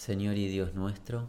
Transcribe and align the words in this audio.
Señor 0.00 0.38
y 0.38 0.48
Dios 0.48 0.72
nuestro, 0.72 1.28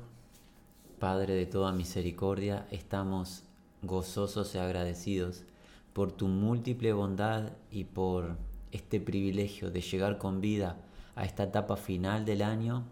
Padre 0.97 1.33
de 1.33 1.45
toda 1.45 1.73
misericordia, 1.73 2.67
estamos 2.71 3.43
gozosos 3.81 4.55
y 4.55 4.59
agradecidos 4.59 5.43
por 5.91 6.13
tu 6.13 6.29
múltiple 6.29 6.93
bondad 6.93 7.51
y 7.69 7.83
por 7.83 8.37
este 8.71 9.01
privilegio 9.01 9.71
de 9.71 9.81
llegar 9.81 10.17
con 10.17 10.39
vida 10.39 10.77
a 11.15 11.25
esta 11.25 11.43
etapa 11.43 11.75
final 11.75 12.23
del 12.23 12.41
año 12.41 12.85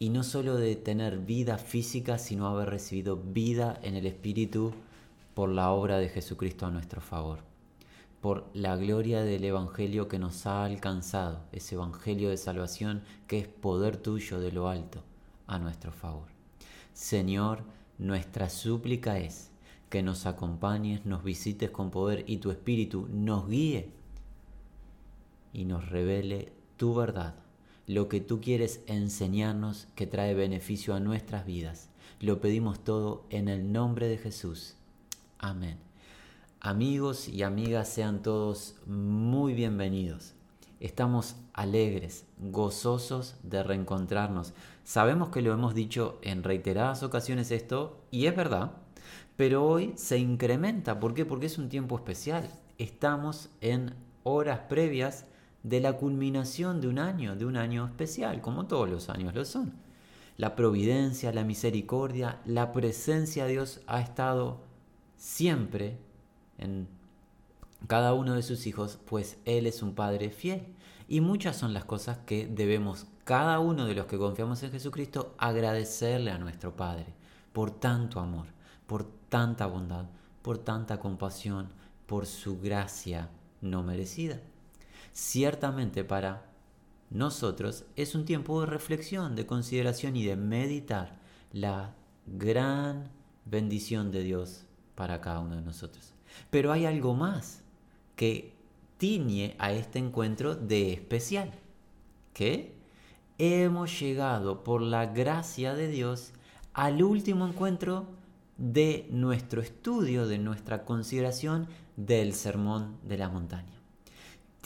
y 0.00 0.08
no 0.08 0.24
solo 0.24 0.56
de 0.56 0.74
tener 0.74 1.18
vida 1.18 1.56
física, 1.56 2.18
sino 2.18 2.48
haber 2.48 2.70
recibido 2.70 3.16
vida 3.16 3.78
en 3.84 3.94
el 3.94 4.06
Espíritu 4.06 4.72
por 5.34 5.50
la 5.50 5.70
obra 5.70 5.98
de 5.98 6.08
Jesucristo 6.08 6.66
a 6.66 6.72
nuestro 6.72 7.00
favor, 7.00 7.44
por 8.20 8.48
la 8.54 8.76
gloria 8.76 9.22
del 9.22 9.44
Evangelio 9.44 10.08
que 10.08 10.18
nos 10.18 10.46
ha 10.46 10.64
alcanzado, 10.64 11.44
ese 11.52 11.74
Evangelio 11.74 12.30
de 12.30 12.36
salvación 12.36 13.02
que 13.26 13.38
es 13.38 13.48
poder 13.48 13.96
tuyo 13.96 14.40
de 14.40 14.52
lo 14.52 14.68
alto 14.68 15.02
a 15.46 15.58
nuestro 15.58 15.92
favor. 15.92 16.28
Señor, 16.92 17.62
nuestra 17.98 18.48
súplica 18.48 19.18
es 19.18 19.50
que 19.88 20.02
nos 20.02 20.26
acompañes, 20.26 21.06
nos 21.06 21.22
visites 21.22 21.70
con 21.70 21.90
poder 21.90 22.24
y 22.26 22.38
tu 22.38 22.50
Espíritu 22.50 23.08
nos 23.10 23.48
guíe 23.48 23.90
y 25.52 25.64
nos 25.64 25.88
revele 25.88 26.52
tu 26.76 26.94
verdad, 26.94 27.34
lo 27.86 28.08
que 28.08 28.20
tú 28.20 28.40
quieres 28.40 28.80
enseñarnos 28.86 29.88
que 29.94 30.06
trae 30.06 30.34
beneficio 30.34 30.94
a 30.94 31.00
nuestras 31.00 31.46
vidas. 31.46 31.88
Lo 32.20 32.40
pedimos 32.40 32.82
todo 32.82 33.24
en 33.30 33.48
el 33.48 33.72
nombre 33.72 34.08
de 34.08 34.18
Jesús. 34.18 34.74
Amén. 35.38 35.85
Amigos 36.66 37.28
y 37.28 37.44
amigas, 37.44 37.88
sean 37.88 38.22
todos 38.24 38.74
muy 38.86 39.54
bienvenidos. 39.54 40.34
Estamos 40.80 41.36
alegres, 41.52 42.26
gozosos 42.38 43.36
de 43.44 43.62
reencontrarnos. 43.62 44.52
Sabemos 44.82 45.28
que 45.28 45.42
lo 45.42 45.52
hemos 45.52 45.76
dicho 45.76 46.18
en 46.22 46.42
reiteradas 46.42 47.04
ocasiones 47.04 47.52
esto, 47.52 48.00
y 48.10 48.26
es 48.26 48.34
verdad, 48.34 48.72
pero 49.36 49.64
hoy 49.64 49.92
se 49.94 50.18
incrementa. 50.18 50.98
¿Por 50.98 51.14
qué? 51.14 51.24
Porque 51.24 51.46
es 51.46 51.56
un 51.56 51.68
tiempo 51.68 51.94
especial. 51.94 52.50
Estamos 52.78 53.48
en 53.60 53.94
horas 54.24 54.62
previas 54.68 55.26
de 55.62 55.80
la 55.80 55.92
culminación 55.92 56.80
de 56.80 56.88
un 56.88 56.98
año, 56.98 57.36
de 57.36 57.44
un 57.46 57.58
año 57.58 57.86
especial, 57.86 58.40
como 58.40 58.66
todos 58.66 58.90
los 58.90 59.08
años 59.08 59.36
lo 59.36 59.44
son. 59.44 59.72
La 60.36 60.56
providencia, 60.56 61.32
la 61.32 61.44
misericordia, 61.44 62.40
la 62.44 62.72
presencia 62.72 63.44
de 63.44 63.52
Dios 63.52 63.82
ha 63.86 64.00
estado 64.00 64.64
siempre 65.16 66.04
en 66.58 66.88
cada 67.86 68.14
uno 68.14 68.34
de 68.34 68.42
sus 68.42 68.66
hijos, 68.66 68.98
pues 69.06 69.38
Él 69.44 69.66
es 69.66 69.82
un 69.82 69.94
Padre 69.94 70.30
fiel. 70.30 70.66
Y 71.08 71.20
muchas 71.20 71.56
son 71.56 71.72
las 71.72 71.84
cosas 71.84 72.18
que 72.26 72.46
debemos 72.46 73.06
cada 73.24 73.58
uno 73.60 73.86
de 73.86 73.94
los 73.94 74.06
que 74.06 74.18
confiamos 74.18 74.62
en 74.62 74.72
Jesucristo 74.72 75.34
agradecerle 75.38 76.30
a 76.30 76.38
nuestro 76.38 76.76
Padre 76.76 77.06
por 77.52 77.70
tanto 77.70 78.20
amor, 78.20 78.46
por 78.86 79.04
tanta 79.28 79.66
bondad, 79.66 80.06
por 80.42 80.58
tanta 80.58 81.00
compasión, 81.00 81.68
por 82.06 82.26
su 82.26 82.60
gracia 82.60 83.30
no 83.60 83.82
merecida. 83.82 84.40
Ciertamente 85.12 86.04
para 86.04 86.44
nosotros 87.10 87.84
es 87.96 88.14
un 88.14 88.24
tiempo 88.24 88.60
de 88.60 88.66
reflexión, 88.66 89.34
de 89.36 89.46
consideración 89.46 90.16
y 90.16 90.24
de 90.24 90.36
meditar 90.36 91.18
la 91.52 91.94
gran 92.26 93.10
bendición 93.44 94.10
de 94.10 94.22
Dios 94.22 94.66
para 94.94 95.20
cada 95.20 95.40
uno 95.40 95.56
de 95.56 95.62
nosotros. 95.62 96.15
Pero 96.50 96.72
hay 96.72 96.86
algo 96.86 97.14
más 97.14 97.62
que 98.16 98.54
tiñe 98.98 99.54
a 99.58 99.72
este 99.72 99.98
encuentro 99.98 100.54
de 100.54 100.92
especial, 100.92 101.52
que 102.32 102.74
hemos 103.38 104.00
llegado 104.00 104.64
por 104.64 104.80
la 104.80 105.06
gracia 105.06 105.74
de 105.74 105.88
Dios 105.88 106.32
al 106.72 107.02
último 107.02 107.46
encuentro 107.46 108.06
de 108.56 109.06
nuestro 109.10 109.60
estudio, 109.60 110.26
de 110.26 110.38
nuestra 110.38 110.84
consideración 110.84 111.68
del 111.96 112.32
Sermón 112.32 112.96
de 113.02 113.18
la 113.18 113.28
Montaña 113.28 113.75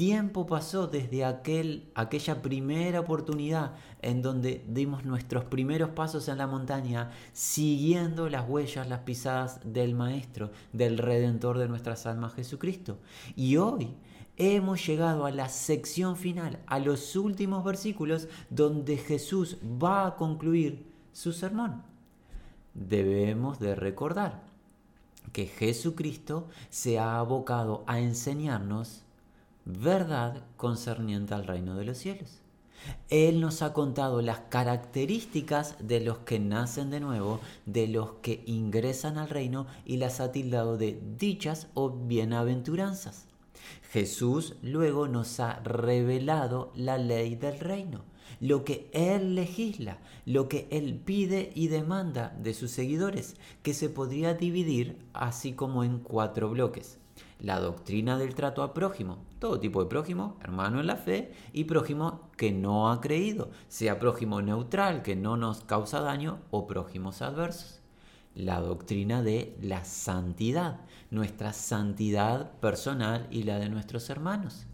tiempo 0.00 0.46
pasó 0.46 0.86
desde 0.86 1.26
aquel, 1.26 1.90
aquella 1.94 2.40
primera 2.40 3.00
oportunidad 3.00 3.74
en 4.00 4.22
donde 4.22 4.64
dimos 4.66 5.04
nuestros 5.04 5.44
primeros 5.44 5.90
pasos 5.90 6.26
en 6.28 6.38
la 6.38 6.46
montaña, 6.46 7.10
siguiendo 7.34 8.30
las 8.30 8.48
huellas, 8.48 8.88
las 8.88 9.00
pisadas 9.00 9.60
del 9.62 9.94
Maestro, 9.94 10.52
del 10.72 10.96
Redentor 10.96 11.58
de 11.58 11.68
nuestras 11.68 12.06
almas 12.06 12.32
Jesucristo. 12.32 12.96
Y 13.36 13.58
hoy 13.58 13.94
hemos 14.38 14.86
llegado 14.86 15.26
a 15.26 15.32
la 15.32 15.50
sección 15.50 16.16
final, 16.16 16.60
a 16.66 16.78
los 16.78 17.14
últimos 17.14 17.62
versículos 17.62 18.26
donde 18.48 18.96
Jesús 18.96 19.58
va 19.62 20.06
a 20.06 20.16
concluir 20.16 20.86
su 21.12 21.34
sermón. 21.34 21.82
Debemos 22.72 23.60
de 23.60 23.74
recordar 23.74 24.44
que 25.34 25.44
Jesucristo 25.44 26.48
se 26.70 26.98
ha 26.98 27.18
abocado 27.18 27.84
a 27.86 28.00
enseñarnos 28.00 29.04
verdad 29.64 30.42
concerniente 30.56 31.34
al 31.34 31.46
reino 31.46 31.76
de 31.76 31.84
los 31.84 31.98
cielos. 31.98 32.40
Él 33.10 33.40
nos 33.40 33.62
ha 33.62 33.72
contado 33.72 34.22
las 34.22 34.40
características 34.40 35.76
de 35.80 36.00
los 36.00 36.18
que 36.18 36.38
nacen 36.38 36.90
de 36.90 37.00
nuevo, 37.00 37.40
de 37.66 37.88
los 37.88 38.12
que 38.22 38.42
ingresan 38.46 39.18
al 39.18 39.28
reino 39.28 39.66
y 39.84 39.98
las 39.98 40.20
ha 40.20 40.32
tildado 40.32 40.78
de 40.78 41.00
dichas 41.18 41.68
o 41.74 41.90
bienaventuranzas. 41.90 43.26
Jesús 43.90 44.54
luego 44.62 45.08
nos 45.08 45.40
ha 45.40 45.60
revelado 45.60 46.72
la 46.74 46.96
ley 46.96 47.34
del 47.34 47.58
reino, 47.58 48.04
lo 48.40 48.64
que 48.64 48.88
Él 48.92 49.34
legisla, 49.34 49.98
lo 50.24 50.48
que 50.48 50.66
Él 50.70 50.94
pide 51.04 51.52
y 51.54 51.68
demanda 51.68 52.34
de 52.40 52.54
sus 52.54 52.70
seguidores, 52.70 53.36
que 53.62 53.74
se 53.74 53.88
podría 53.90 54.34
dividir 54.34 54.96
así 55.12 55.52
como 55.52 55.84
en 55.84 55.98
cuatro 55.98 56.48
bloques 56.50 56.99
la 57.40 57.58
doctrina 57.58 58.18
del 58.18 58.34
trato 58.34 58.62
a 58.62 58.74
prójimo, 58.74 59.18
todo 59.38 59.58
tipo 59.58 59.82
de 59.82 59.88
prójimo, 59.88 60.36
hermano 60.42 60.80
en 60.80 60.86
la 60.86 60.96
fe, 60.96 61.32
y 61.52 61.64
prójimo 61.64 62.30
que 62.36 62.52
no 62.52 62.90
ha 62.90 63.00
creído, 63.00 63.50
sea 63.68 63.98
prójimo 63.98 64.42
neutral, 64.42 65.02
que 65.02 65.16
no 65.16 65.36
nos 65.36 65.64
causa 65.64 66.00
daño, 66.00 66.40
o 66.50 66.66
prójimos 66.66 67.22
adversos. 67.22 67.80
La 68.34 68.60
doctrina 68.60 69.22
de 69.22 69.56
la 69.60 69.84
santidad, 69.84 70.80
nuestra 71.10 71.52
santidad 71.52 72.52
personal 72.60 73.26
y 73.30 73.42
la 73.42 73.58
de 73.58 73.68
nuestros 73.68 74.08
hermanos. 74.10 74.66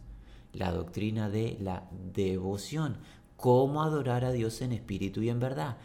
La 0.53 0.73
doctrina 0.73 1.31
de 1.31 1.57
la 1.61 1.89
devoción, 2.13 2.99
cómo 3.37 3.83
adorar 3.83 4.25
a 4.25 4.33
Dios 4.33 4.61
en 4.61 4.73
espíritu 4.73 5.23
y 5.23 5.31
en 5.31 5.41
verdad, 5.41 5.79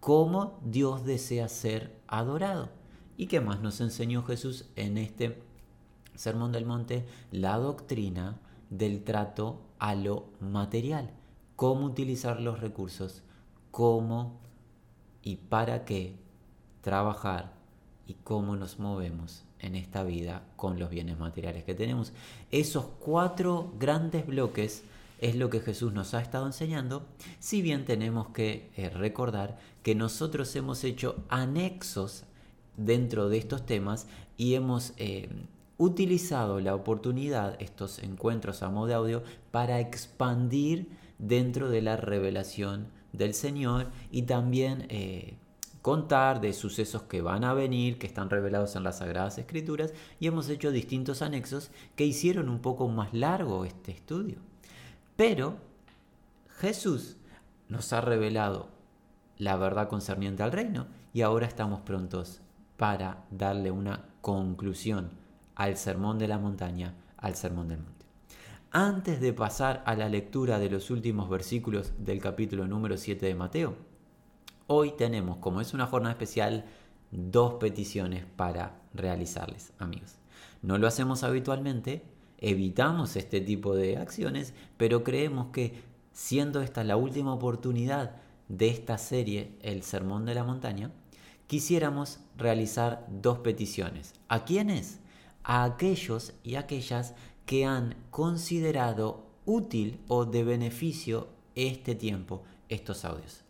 cómo 0.00 0.60
Dios 0.64 1.04
desea 1.04 1.48
ser 1.48 1.98
adorado. 2.06 2.68
¿Y 3.16 3.26
qué 3.26 3.40
más 3.40 3.60
nos 3.60 3.80
enseñó 3.80 4.22
Jesús 4.22 4.66
en 4.76 4.98
este 4.98 5.45
Sermón 6.16 6.52
del 6.52 6.66
Monte, 6.66 7.06
la 7.30 7.58
doctrina 7.58 8.38
del 8.70 9.04
trato 9.04 9.60
a 9.78 9.94
lo 9.94 10.26
material, 10.40 11.10
cómo 11.54 11.86
utilizar 11.86 12.40
los 12.40 12.60
recursos, 12.60 13.22
cómo 13.70 14.38
y 15.22 15.36
para 15.36 15.84
qué 15.84 16.16
trabajar 16.80 17.52
y 18.06 18.14
cómo 18.14 18.56
nos 18.56 18.78
movemos 18.78 19.44
en 19.58 19.74
esta 19.74 20.04
vida 20.04 20.42
con 20.56 20.78
los 20.78 20.90
bienes 20.90 21.18
materiales 21.18 21.64
que 21.64 21.74
tenemos. 21.74 22.12
Esos 22.50 22.86
cuatro 23.00 23.72
grandes 23.78 24.26
bloques 24.26 24.84
es 25.20 25.34
lo 25.34 25.50
que 25.50 25.60
Jesús 25.60 25.92
nos 25.92 26.14
ha 26.14 26.20
estado 26.20 26.46
enseñando, 26.46 27.06
si 27.38 27.62
bien 27.62 27.84
tenemos 27.84 28.28
que 28.28 28.70
eh, 28.76 28.90
recordar 28.90 29.58
que 29.82 29.94
nosotros 29.94 30.54
hemos 30.56 30.84
hecho 30.84 31.24
anexos 31.28 32.24
dentro 32.76 33.28
de 33.28 33.38
estos 33.38 33.64
temas 33.64 34.06
y 34.36 34.54
hemos 34.54 34.92
eh, 34.98 35.28
utilizado 35.78 36.60
la 36.60 36.74
oportunidad, 36.74 37.60
estos 37.60 37.98
encuentros 37.98 38.62
a 38.62 38.70
modo 38.70 38.86
de 38.86 38.94
audio, 38.94 39.22
para 39.50 39.80
expandir 39.80 40.88
dentro 41.18 41.70
de 41.70 41.82
la 41.82 41.96
revelación 41.96 42.88
del 43.12 43.34
Señor 43.34 43.88
y 44.10 44.22
también 44.22 44.86
eh, 44.88 45.36
contar 45.82 46.40
de 46.40 46.52
sucesos 46.52 47.02
que 47.02 47.20
van 47.20 47.44
a 47.44 47.54
venir, 47.54 47.98
que 47.98 48.06
están 48.06 48.30
revelados 48.30 48.76
en 48.76 48.82
las 48.82 48.98
Sagradas 48.98 49.38
Escrituras, 49.38 49.92
y 50.18 50.26
hemos 50.26 50.48
hecho 50.48 50.70
distintos 50.70 51.22
anexos 51.22 51.70
que 51.94 52.04
hicieron 52.04 52.48
un 52.48 52.60
poco 52.60 52.88
más 52.88 53.14
largo 53.14 53.64
este 53.64 53.92
estudio. 53.92 54.38
Pero 55.16 55.58
Jesús 56.58 57.16
nos 57.68 57.92
ha 57.92 58.00
revelado 58.00 58.68
la 59.38 59.56
verdad 59.56 59.88
concerniente 59.88 60.42
al 60.42 60.52
reino 60.52 60.86
y 61.12 61.22
ahora 61.22 61.46
estamos 61.46 61.80
prontos 61.80 62.40
para 62.76 63.24
darle 63.30 63.70
una 63.70 64.06
conclusión 64.20 65.10
al 65.56 65.76
sermón 65.76 66.18
de 66.18 66.28
la 66.28 66.38
montaña, 66.38 66.94
al 67.16 67.34
sermón 67.34 67.68
del 67.68 67.80
monte. 67.80 68.06
Antes 68.70 69.20
de 69.20 69.32
pasar 69.32 69.82
a 69.86 69.96
la 69.96 70.08
lectura 70.08 70.58
de 70.58 70.70
los 70.70 70.90
últimos 70.90 71.28
versículos 71.28 71.92
del 71.98 72.20
capítulo 72.20 72.68
número 72.68 72.96
7 72.96 73.26
de 73.26 73.34
Mateo, 73.34 73.74
hoy 74.66 74.92
tenemos, 74.96 75.38
como 75.38 75.60
es 75.60 75.72
una 75.74 75.86
jornada 75.86 76.12
especial, 76.12 76.66
dos 77.10 77.54
peticiones 77.54 78.24
para 78.36 78.82
realizarles, 78.92 79.72
amigos. 79.78 80.16
No 80.62 80.78
lo 80.78 80.86
hacemos 80.86 81.22
habitualmente, 81.22 82.02
evitamos 82.38 83.16
este 83.16 83.40
tipo 83.40 83.74
de 83.74 83.96
acciones, 83.96 84.52
pero 84.76 85.02
creemos 85.04 85.48
que 85.52 85.82
siendo 86.12 86.60
esta 86.60 86.84
la 86.84 86.96
última 86.96 87.32
oportunidad 87.32 88.16
de 88.48 88.68
esta 88.68 88.98
serie, 88.98 89.56
El 89.62 89.82
Sermón 89.82 90.26
de 90.26 90.34
la 90.34 90.44
Montaña, 90.44 90.90
quisiéramos 91.46 92.20
realizar 92.36 93.06
dos 93.08 93.38
peticiones. 93.38 94.14
¿A 94.28 94.44
quiénes? 94.44 95.00
A 95.46 95.62
aquellos 95.62 96.32
y 96.42 96.56
aquellas 96.56 97.14
que 97.46 97.64
han 97.64 97.94
considerado 98.10 99.24
útil 99.44 100.00
o 100.08 100.24
de 100.24 100.42
beneficio 100.42 101.28
este 101.54 101.94
tiempo, 101.94 102.42
estos 102.68 103.04
audios. 103.04 103.44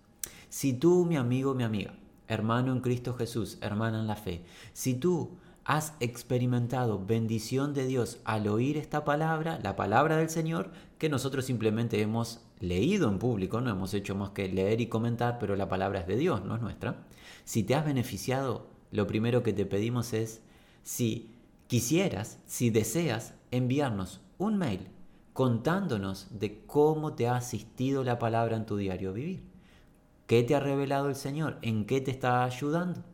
Si 0.51 0.75
tú, 0.75 1.07
mi 1.07 1.17
amigo, 1.17 1.55
mi 1.55 1.65
amiga, 1.65 1.95
hermano 2.29 2.73
en 2.73 2.81
Cristo 2.81 3.15
Jesús, 3.15 3.57
hermana 3.63 4.01
en 4.01 4.07
la 4.07 4.17
fe, 4.17 4.45
si 4.75 4.95
tú 4.95 5.31
has 5.65 5.95
experimentado 5.99 7.05
bendición 7.05 7.73
de 7.73 7.87
Dios 7.87 8.21
al 8.25 8.47
oír 8.47 8.77
esta 8.77 9.05
palabra, 9.05 9.59
la 9.63 9.75
palabra 9.75 10.19
del 10.19 10.29
Señor, 10.29 10.71
que 10.99 11.09
nosotros 11.09 11.47
simplemente 11.47 12.01
hemos 12.03 12.41
leído 12.61 13.09
en 13.09 13.19
público, 13.19 13.61
no 13.61 13.71
hemos 13.71 13.95
hecho 13.95 14.15
más 14.15 14.31
que 14.31 14.49
leer 14.49 14.81
y 14.81 14.87
comentar, 14.87 15.39
pero 15.39 15.57
la 15.57 15.69
palabra 15.69 16.01
es 16.01 16.07
de 16.07 16.17
Dios, 16.17 16.45
no 16.45 16.57
es 16.57 16.63
nuestra. 16.63 17.05
Si 17.45 17.63
te 17.63 17.75
has 17.75 17.85
beneficiado, 17.85 18.69
lo 18.93 19.07
primero 19.07 19.43
que 19.43 19.53
te 19.53 19.67
pedimos 19.67 20.13
es, 20.13 20.43
si 20.83 21.36
quisieras, 21.67 22.39
si 22.47 22.71
deseas, 22.71 23.35
enviarnos 23.51 24.21
un 24.39 24.59
mail 24.59 24.89
contándonos 25.37 26.29
de 26.31 26.65
cómo 26.67 27.13
te 27.13 27.29
ha 27.29 27.37
asistido 27.37 28.03
la 28.03 28.19
palabra 28.19 28.57
en 28.57 28.65
tu 28.65 28.79
diario 28.79 29.13
vivir. 29.13 29.45
¿Qué 30.27 30.43
te 30.43 30.55
ha 30.55 30.61
revelado 30.61 31.11
el 31.11 31.15
Señor? 31.15 31.59
¿En 31.61 31.85
qué 31.85 32.01
te 32.01 32.11
está 32.11 32.43
ayudando? 32.43 33.05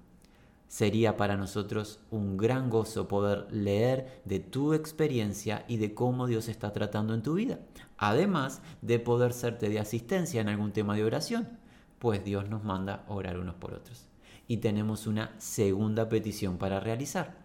Sería 0.69 1.17
para 1.17 1.37
nosotros 1.37 1.99
un 2.13 2.37
gran 2.37 2.71
gozo 2.71 3.09
poder 3.09 3.49
leer 3.51 4.23
de 4.25 4.39
tu 4.39 4.73
experiencia 4.73 5.65
y 5.67 5.79
de 5.79 5.95
cómo 5.95 6.29
Dios 6.29 6.49
está 6.49 6.73
tratando 6.73 7.13
en 7.13 7.23
tu 7.23 7.35
vida. 7.35 7.59
Además 7.99 8.63
de 8.83 9.01
poder 9.01 9.33
serte 9.33 9.69
de 9.69 9.81
asistencia 9.81 10.41
en 10.41 10.49
algún 10.49 10.73
tema 10.73 10.95
de 10.95 11.05
oración, 11.05 11.59
pues 11.99 12.25
Dios 12.25 12.49
nos 12.49 12.63
manda 12.63 13.05
orar 13.09 13.37
unos 13.37 13.57
por 13.57 13.75
otros. 13.75 14.07
Y 14.47 14.59
tenemos 14.59 15.09
una 15.09 15.35
segunda 15.39 16.09
petición 16.09 16.57
para 16.57 16.79
realizar. 16.79 17.42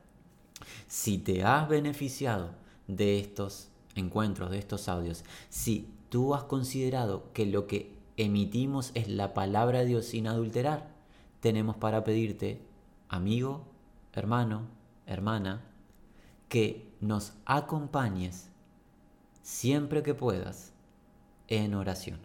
Si 0.87 1.17
te 1.17 1.43
has 1.43 1.67
beneficiado 1.67 2.51
de 2.87 3.19
estos 3.19 3.69
encuentros, 3.95 4.51
de 4.51 4.59
estos 4.59 4.87
audios, 4.87 5.23
si 5.49 5.89
tú 6.09 6.35
has 6.35 6.43
considerado 6.43 7.31
que 7.33 7.45
lo 7.45 7.67
que 7.67 7.95
emitimos 8.17 8.91
es 8.93 9.07
la 9.07 9.33
palabra 9.33 9.79
de 9.79 9.85
Dios 9.85 10.05
sin 10.05 10.27
adulterar, 10.27 10.89
tenemos 11.39 11.77
para 11.77 12.03
pedirte, 12.03 12.61
amigo, 13.09 13.63
hermano, 14.13 14.67
hermana, 15.05 15.63
que 16.49 16.87
nos 17.01 17.33
acompañes 17.45 18.49
siempre 19.41 20.03
que 20.03 20.13
puedas 20.13 20.73
en 21.47 21.73
oración. 21.73 22.19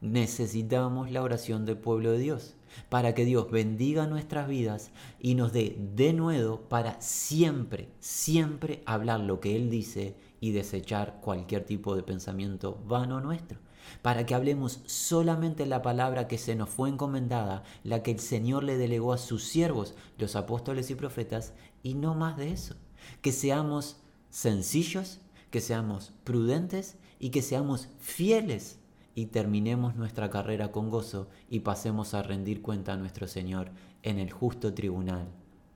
Necesitamos 0.00 1.10
la 1.10 1.22
oración 1.22 1.64
del 1.64 1.78
pueblo 1.78 2.12
de 2.12 2.18
Dios 2.18 2.55
para 2.88 3.14
que 3.14 3.24
Dios 3.24 3.50
bendiga 3.50 4.06
nuestras 4.06 4.48
vidas 4.48 4.90
y 5.18 5.34
nos 5.34 5.52
dé 5.52 5.76
de 5.94 6.12
nuevo 6.12 6.60
para 6.68 7.00
siempre, 7.00 7.88
siempre 8.00 8.82
hablar 8.86 9.20
lo 9.20 9.40
que 9.40 9.56
Él 9.56 9.70
dice 9.70 10.16
y 10.40 10.52
desechar 10.52 11.20
cualquier 11.20 11.64
tipo 11.64 11.96
de 11.96 12.02
pensamiento 12.02 12.80
vano 12.86 13.20
nuestro 13.20 13.58
para 14.02 14.26
que 14.26 14.34
hablemos 14.34 14.80
solamente 14.86 15.66
la 15.66 15.82
palabra 15.82 16.28
que 16.28 16.38
se 16.38 16.54
nos 16.54 16.70
fue 16.70 16.88
encomendada, 16.88 17.62
la 17.84 18.02
que 18.02 18.10
el 18.10 18.20
Señor 18.20 18.64
le 18.64 18.76
delegó 18.76 19.12
a 19.12 19.18
sus 19.18 19.44
siervos, 19.44 19.94
los 20.18 20.36
apóstoles 20.36 20.90
y 20.90 20.94
profetas, 20.94 21.54
y 21.82 21.94
no 21.94 22.14
más 22.14 22.36
de 22.36 22.52
eso. 22.52 22.74
Que 23.22 23.32
seamos 23.32 23.98
sencillos, 24.30 25.20
que 25.50 25.60
seamos 25.60 26.12
prudentes 26.24 26.96
y 27.18 27.30
que 27.30 27.42
seamos 27.42 27.88
fieles 27.98 28.78
y 29.16 29.26
terminemos 29.26 29.96
nuestra 29.96 30.28
carrera 30.28 30.70
con 30.70 30.90
gozo 30.90 31.28
y 31.48 31.60
pasemos 31.60 32.12
a 32.12 32.22
rendir 32.22 32.60
cuenta 32.60 32.92
a 32.92 32.96
nuestro 32.98 33.26
Señor 33.26 33.70
en 34.02 34.18
el 34.18 34.30
justo 34.30 34.74
tribunal 34.74 35.26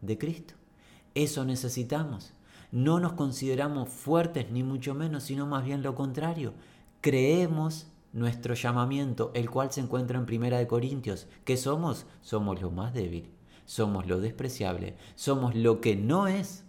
de 0.02 0.18
Cristo. 0.18 0.54
Eso 1.14 1.46
necesitamos. 1.46 2.34
No 2.70 3.00
nos 3.00 3.14
consideramos 3.14 3.88
fuertes 3.88 4.50
ni 4.50 4.62
mucho 4.62 4.94
menos, 4.94 5.24
sino 5.24 5.46
más 5.46 5.64
bien 5.64 5.82
lo 5.82 5.94
contrario. 5.94 6.52
Creemos 7.00 7.86
nuestro 8.12 8.52
llamamiento, 8.52 9.30
el 9.34 9.48
cual 9.50 9.72
se 9.72 9.80
encuentra 9.80 10.18
en 10.18 10.26
Primera 10.26 10.58
de 10.58 10.66
Corintios. 10.66 11.26
¿Qué 11.44 11.56
somos? 11.56 12.04
Somos 12.20 12.60
lo 12.60 12.70
más 12.70 12.92
débil, 12.92 13.30
somos 13.64 14.06
lo 14.06 14.20
despreciable, 14.20 14.96
somos 15.14 15.54
lo 15.54 15.80
que 15.80 15.96
no 15.96 16.28
es. 16.28 16.64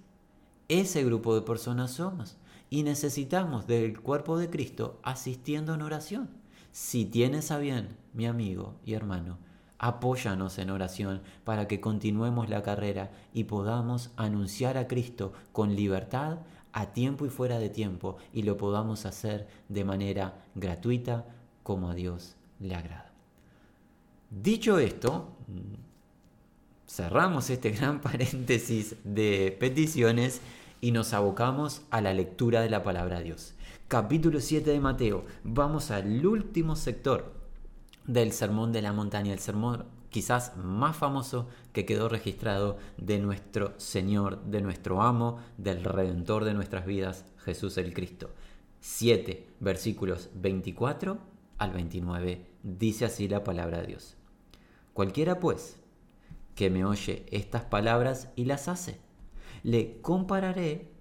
Ese 0.70 1.04
grupo 1.04 1.36
de 1.36 1.42
personas 1.42 1.92
somos 1.92 2.38
y 2.70 2.84
necesitamos 2.84 3.68
del 3.68 4.00
cuerpo 4.00 4.38
de 4.38 4.50
Cristo 4.50 5.02
asistiendo 5.04 5.74
en 5.74 5.82
oración. 5.82 6.41
Si 6.72 7.06
tienes 7.06 7.52
a 7.52 7.58
bien, 7.58 7.90
mi 8.14 8.26
amigo 8.26 8.76
y 8.86 8.94
hermano, 8.94 9.38
apóyanos 9.78 10.58
en 10.58 10.70
oración 10.70 11.22
para 11.44 11.68
que 11.68 11.82
continuemos 11.82 12.50
la 12.50 12.64
carrera 12.64 13.12
y 13.34 13.46
podamos 13.46 14.12
anunciar 14.16 14.78
a 14.78 14.88
Cristo 14.88 15.34
con 15.52 15.76
libertad 15.76 16.38
a 16.72 16.94
tiempo 16.94 17.26
y 17.26 17.30
fuera 17.30 17.60
de 17.60 17.70
tiempo 17.70 18.18
y 18.32 18.44
lo 18.44 18.58
podamos 18.58 19.06
hacer 19.06 19.48
de 19.68 19.84
manera 19.84 20.46
gratuita 20.56 21.26
como 21.64 21.90
a 21.90 21.96
Dios 21.96 22.36
le 22.60 22.76
agrada. 22.76 23.12
Dicho 24.30 24.80
esto, 24.80 25.30
cerramos 26.88 27.50
este 27.50 27.72
gran 27.72 28.00
paréntesis 28.02 28.96
de 29.04 29.56
peticiones 29.60 30.40
y 30.80 30.92
nos 30.92 31.14
abocamos 31.14 31.82
a 31.92 32.00
la 32.00 32.14
lectura 32.14 32.62
de 32.62 32.70
la 32.70 32.82
palabra 32.82 33.18
de 33.18 33.26
Dios. 33.26 33.56
Capítulo 33.92 34.40
7 34.40 34.72
de 34.72 34.80
Mateo. 34.80 35.26
Vamos 35.44 35.92
al 35.92 36.26
último 36.26 36.78
sector 36.78 37.34
del 38.08 38.32
Sermón 38.32 38.72
de 38.72 38.82
la 38.82 38.94
Montaña, 38.94 39.34
el 39.34 39.40
sermón 39.40 39.84
quizás 40.10 40.56
más 40.56 40.96
famoso 40.96 41.50
que 41.74 41.86
quedó 41.86 42.08
registrado 42.08 42.78
de 42.96 43.20
nuestro 43.20 43.74
Señor, 43.76 44.46
de 44.46 44.62
nuestro 44.62 45.02
amo, 45.02 45.40
del 45.58 45.84
Redentor 45.84 46.46
de 46.46 46.54
nuestras 46.54 46.86
vidas, 46.86 47.26
Jesús 47.40 47.78
el 47.78 47.94
Cristo. 47.94 48.30
7 48.80 49.46
versículos 49.60 50.30
24 50.36 51.18
al 51.58 51.72
29 51.74 52.46
dice 52.64 53.04
así 53.04 53.28
la 53.28 53.44
palabra 53.44 53.82
de 53.82 53.88
Dios. 53.88 54.16
Cualquiera 54.94 55.42
pues 55.42 55.76
que 56.56 56.70
me 56.70 56.86
oye 56.86 57.26
estas 57.30 57.64
palabras 57.66 58.30
y 58.38 58.46
las 58.46 58.70
hace, 58.70 59.02
le 59.64 60.00
compararé 60.00 61.01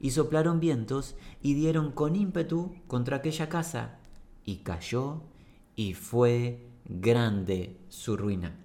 y 0.00 0.10
soplaron 0.10 0.60
vientos, 0.60 1.16
y 1.42 1.54
dieron 1.54 1.92
con 1.92 2.16
ímpetu 2.16 2.74
contra 2.86 3.16
aquella 3.18 3.48
casa, 3.48 3.98
y 4.44 4.58
cayó, 4.58 5.22
y 5.76 5.94
fue 5.94 6.66
grande 6.84 7.76
su 7.88 8.16
ruina. 8.16 8.56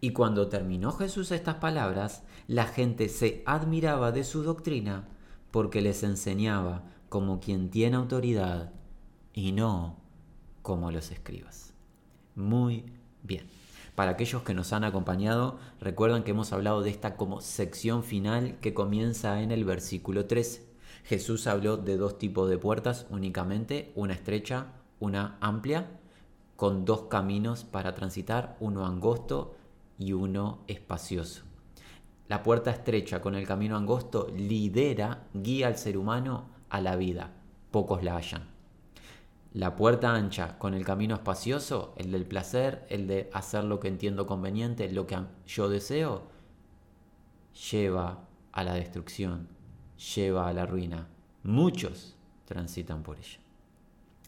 Y 0.00 0.12
cuando 0.12 0.48
terminó 0.48 0.92
Jesús 0.92 1.32
estas 1.32 1.56
palabras, 1.56 2.22
la 2.46 2.66
gente 2.66 3.08
se 3.08 3.42
admiraba 3.46 4.12
de 4.12 4.24
su 4.24 4.42
doctrina 4.42 5.08
porque 5.50 5.80
les 5.80 6.02
enseñaba 6.02 6.84
como 7.08 7.40
quien 7.40 7.70
tiene 7.70 7.96
autoridad 7.96 8.72
y 9.32 9.52
no 9.52 9.96
como 10.62 10.92
los 10.92 11.10
escribas. 11.10 11.72
Muy 12.36 12.84
bien. 13.22 13.57
Para 13.98 14.12
aquellos 14.12 14.42
que 14.42 14.54
nos 14.54 14.72
han 14.72 14.84
acompañado, 14.84 15.58
recuerdan 15.80 16.22
que 16.22 16.30
hemos 16.30 16.52
hablado 16.52 16.82
de 16.82 16.90
esta 16.90 17.16
como 17.16 17.40
sección 17.40 18.04
final 18.04 18.56
que 18.60 18.72
comienza 18.72 19.42
en 19.42 19.50
el 19.50 19.64
versículo 19.64 20.26
13. 20.26 20.68
Jesús 21.02 21.48
habló 21.48 21.76
de 21.76 21.96
dos 21.96 22.16
tipos 22.16 22.48
de 22.48 22.58
puertas 22.58 23.06
únicamente, 23.10 23.90
una 23.96 24.14
estrecha, 24.14 24.68
una 25.00 25.36
amplia, 25.40 25.90
con 26.54 26.84
dos 26.84 27.06
caminos 27.10 27.64
para 27.64 27.96
transitar, 27.96 28.56
uno 28.60 28.86
angosto 28.86 29.56
y 29.98 30.12
uno 30.12 30.60
espacioso. 30.68 31.42
La 32.28 32.44
puerta 32.44 32.70
estrecha 32.70 33.20
con 33.20 33.34
el 33.34 33.48
camino 33.48 33.76
angosto 33.76 34.28
lidera, 34.32 35.26
guía 35.34 35.66
al 35.66 35.76
ser 35.76 35.98
humano 35.98 36.50
a 36.70 36.80
la 36.80 36.94
vida. 36.94 37.32
Pocos 37.72 38.04
la 38.04 38.14
hallan. 38.14 38.57
La 39.58 39.74
puerta 39.74 40.14
ancha 40.14 40.56
con 40.56 40.72
el 40.72 40.84
camino 40.84 41.16
espacioso, 41.16 41.92
el 41.96 42.12
del 42.12 42.24
placer, 42.24 42.86
el 42.90 43.08
de 43.08 43.28
hacer 43.32 43.64
lo 43.64 43.80
que 43.80 43.88
entiendo 43.88 44.24
conveniente, 44.24 44.88
lo 44.88 45.08
que 45.08 45.18
yo 45.48 45.68
deseo, 45.68 46.28
lleva 47.72 48.28
a 48.52 48.62
la 48.62 48.74
destrucción, 48.74 49.48
lleva 50.14 50.46
a 50.46 50.52
la 50.52 50.64
ruina. 50.64 51.08
Muchos 51.42 52.14
transitan 52.44 53.02
por 53.02 53.18
ella. 53.18 53.40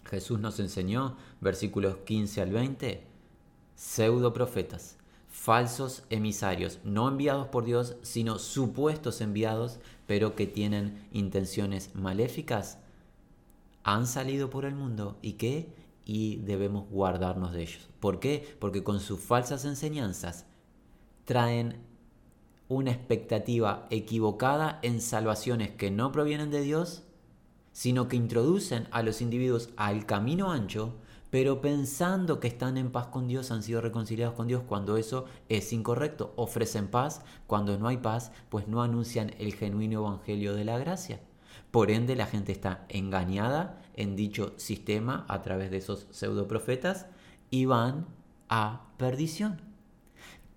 Jesús 0.05 0.41
nos 0.41 0.59
enseñó, 0.59 1.17
versículos 1.41 1.99
15 1.99 2.41
al 2.41 2.51
20, 2.51 3.07
pseudo 3.77 4.33
profetas 4.33 4.97
falsos 5.29 6.03
emisarios, 6.11 6.81
no 6.83 7.07
enviados 7.07 7.47
por 7.47 7.65
Dios, 7.65 7.95
sino 8.03 8.41
supuestos 8.41 9.21
enviados, 9.21 9.79
pero 10.09 10.35
que 10.35 10.49
tienen 10.49 11.07
intenciones 11.13 11.95
maléficas, 11.95 12.79
han 13.83 14.07
salido 14.07 14.51
por 14.51 14.65
el 14.65 14.75
mundo 14.75 15.19
y 15.23 15.35
que 15.35 15.75
y 16.05 16.37
debemos 16.39 16.89
guardarnos 16.91 17.53
de 17.53 17.63
ellos. 17.63 17.89
¿Por 18.01 18.19
qué? 18.19 18.57
Porque 18.59 18.83
con 18.83 19.01
sus 19.01 19.21
falsas 19.21 19.65
enseñanzas 19.65 20.47
traen 21.25 21.77
una 22.69 22.91
expectativa 22.91 23.87
equivocada 23.91 24.79
en 24.83 25.01
salvaciones 25.01 25.71
que 25.71 25.91
no 25.91 26.11
provienen 26.13 26.51
de 26.51 26.63
Dios, 26.63 27.05
sino 27.73 28.09
que 28.09 28.17
introducen 28.17 28.89
a 28.91 29.03
los 29.03 29.21
individuos 29.21 29.71
al 29.77 30.07
camino 30.07 30.51
ancho, 30.51 30.95
pero 31.31 31.61
pensando 31.61 32.41
que 32.41 32.49
están 32.49 32.77
en 32.77 32.91
paz 32.91 33.07
con 33.07 33.29
Dios, 33.29 33.53
han 33.53 33.63
sido 33.63 33.81
reconciliados 33.81 34.35
con 34.35 34.49
Dios, 34.49 34.65
cuando 34.67 34.97
eso 34.97 35.27
es 35.49 35.73
incorrecto. 35.73 36.33
Ofrecen 36.35 36.89
paz, 36.89 37.23
cuando 37.47 37.79
no 37.79 37.87
hay 37.87 37.99
paz, 37.99 38.33
pues 38.49 38.67
no 38.67 38.83
anuncian 38.83 39.33
el 39.39 39.55
genuino 39.55 40.01
evangelio 40.01 40.55
de 40.55 40.65
la 40.65 40.79
gracia. 40.79 41.21
Por 41.71 41.91
ende, 41.91 42.17
la 42.17 42.27
gente 42.27 42.53
está 42.53 42.85
engañada 42.89 43.81
en 43.95 44.17
dicho 44.17 44.55
sistema 44.57 45.25
a 45.29 45.43
través 45.43 45.71
de 45.71 45.79
esos 45.79 46.07
pseudo 46.11 46.49
profetas 46.49 47.07
y 47.51 47.65
van 47.65 48.07
a 48.49 48.89
perdición. 48.97 49.61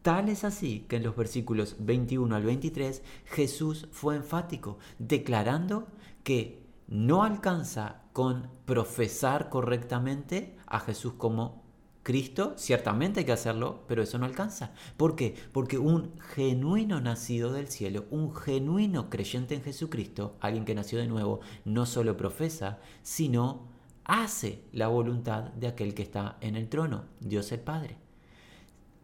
Tal 0.02 0.28
es 0.28 0.44
así 0.44 0.86
que 0.90 0.98
en 0.98 1.04
los 1.04 1.16
versículos 1.16 1.78
21 1.80 2.36
al 2.36 2.44
23 2.44 3.02
Jesús 3.26 3.88
fue 3.92 4.16
enfático, 4.16 4.78
declarando 5.00 5.88
que 6.24 6.64
no 6.88 7.24
alcanza 7.24 8.02
con 8.12 8.50
profesar 8.66 9.50
correctamente 9.50 10.58
a 10.68 10.80
Jesús 10.80 11.14
como 11.14 11.63
Cristo, 12.04 12.54
ciertamente 12.58 13.22
hay 13.22 13.26
que 13.26 13.32
hacerlo, 13.32 13.84
pero 13.88 14.04
eso 14.04 14.18
no 14.18 14.26
alcanza. 14.26 14.74
¿Por 14.98 15.16
qué? 15.16 15.36
Porque 15.54 15.78
un 15.78 16.20
genuino 16.20 17.00
nacido 17.00 17.54
del 17.54 17.70
cielo, 17.70 18.06
un 18.12 18.36
genuino 18.36 19.10
creyente 19.10 19.56
en 19.56 19.64
Jesucristo, 19.64 20.36
alguien 20.42 20.66
que 20.66 20.76
nació 20.76 21.00
de 21.00 21.08
nuevo, 21.08 21.40
no 21.64 21.86
solo 21.86 22.18
profesa, 22.18 22.80
sino 23.04 23.70
hace 24.04 24.66
la 24.74 24.90
voluntad 24.90 25.44
de 25.54 25.68
aquel 25.68 25.94
que 25.94 26.04
está 26.04 26.38
en 26.42 26.58
el 26.58 26.68
trono, 26.68 27.06
Dios 27.22 27.54
el 27.54 27.62
Padre. 27.62 27.96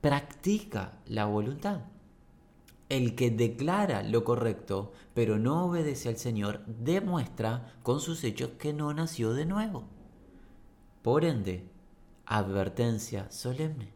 Practica 0.02 1.00
la 1.06 1.26
voluntad. 1.26 1.82
El 2.90 3.16
que 3.16 3.32
declara 3.32 4.04
lo 4.04 4.26
correcto, 4.26 4.92
pero 5.14 5.38
no 5.40 5.66
obedece 5.66 6.10
al 6.10 6.18
Señor, 6.18 6.66
demuestra 6.66 7.76
con 7.82 8.02
sus 8.02 8.26
hechos 8.26 8.52
que 8.60 8.74
no 8.74 8.94
nació 8.94 9.34
de 9.34 9.46
nuevo. 9.46 9.86
Por 11.02 11.24
ende, 11.24 11.70
advertencia 12.30 13.30
solemne. 13.32 13.92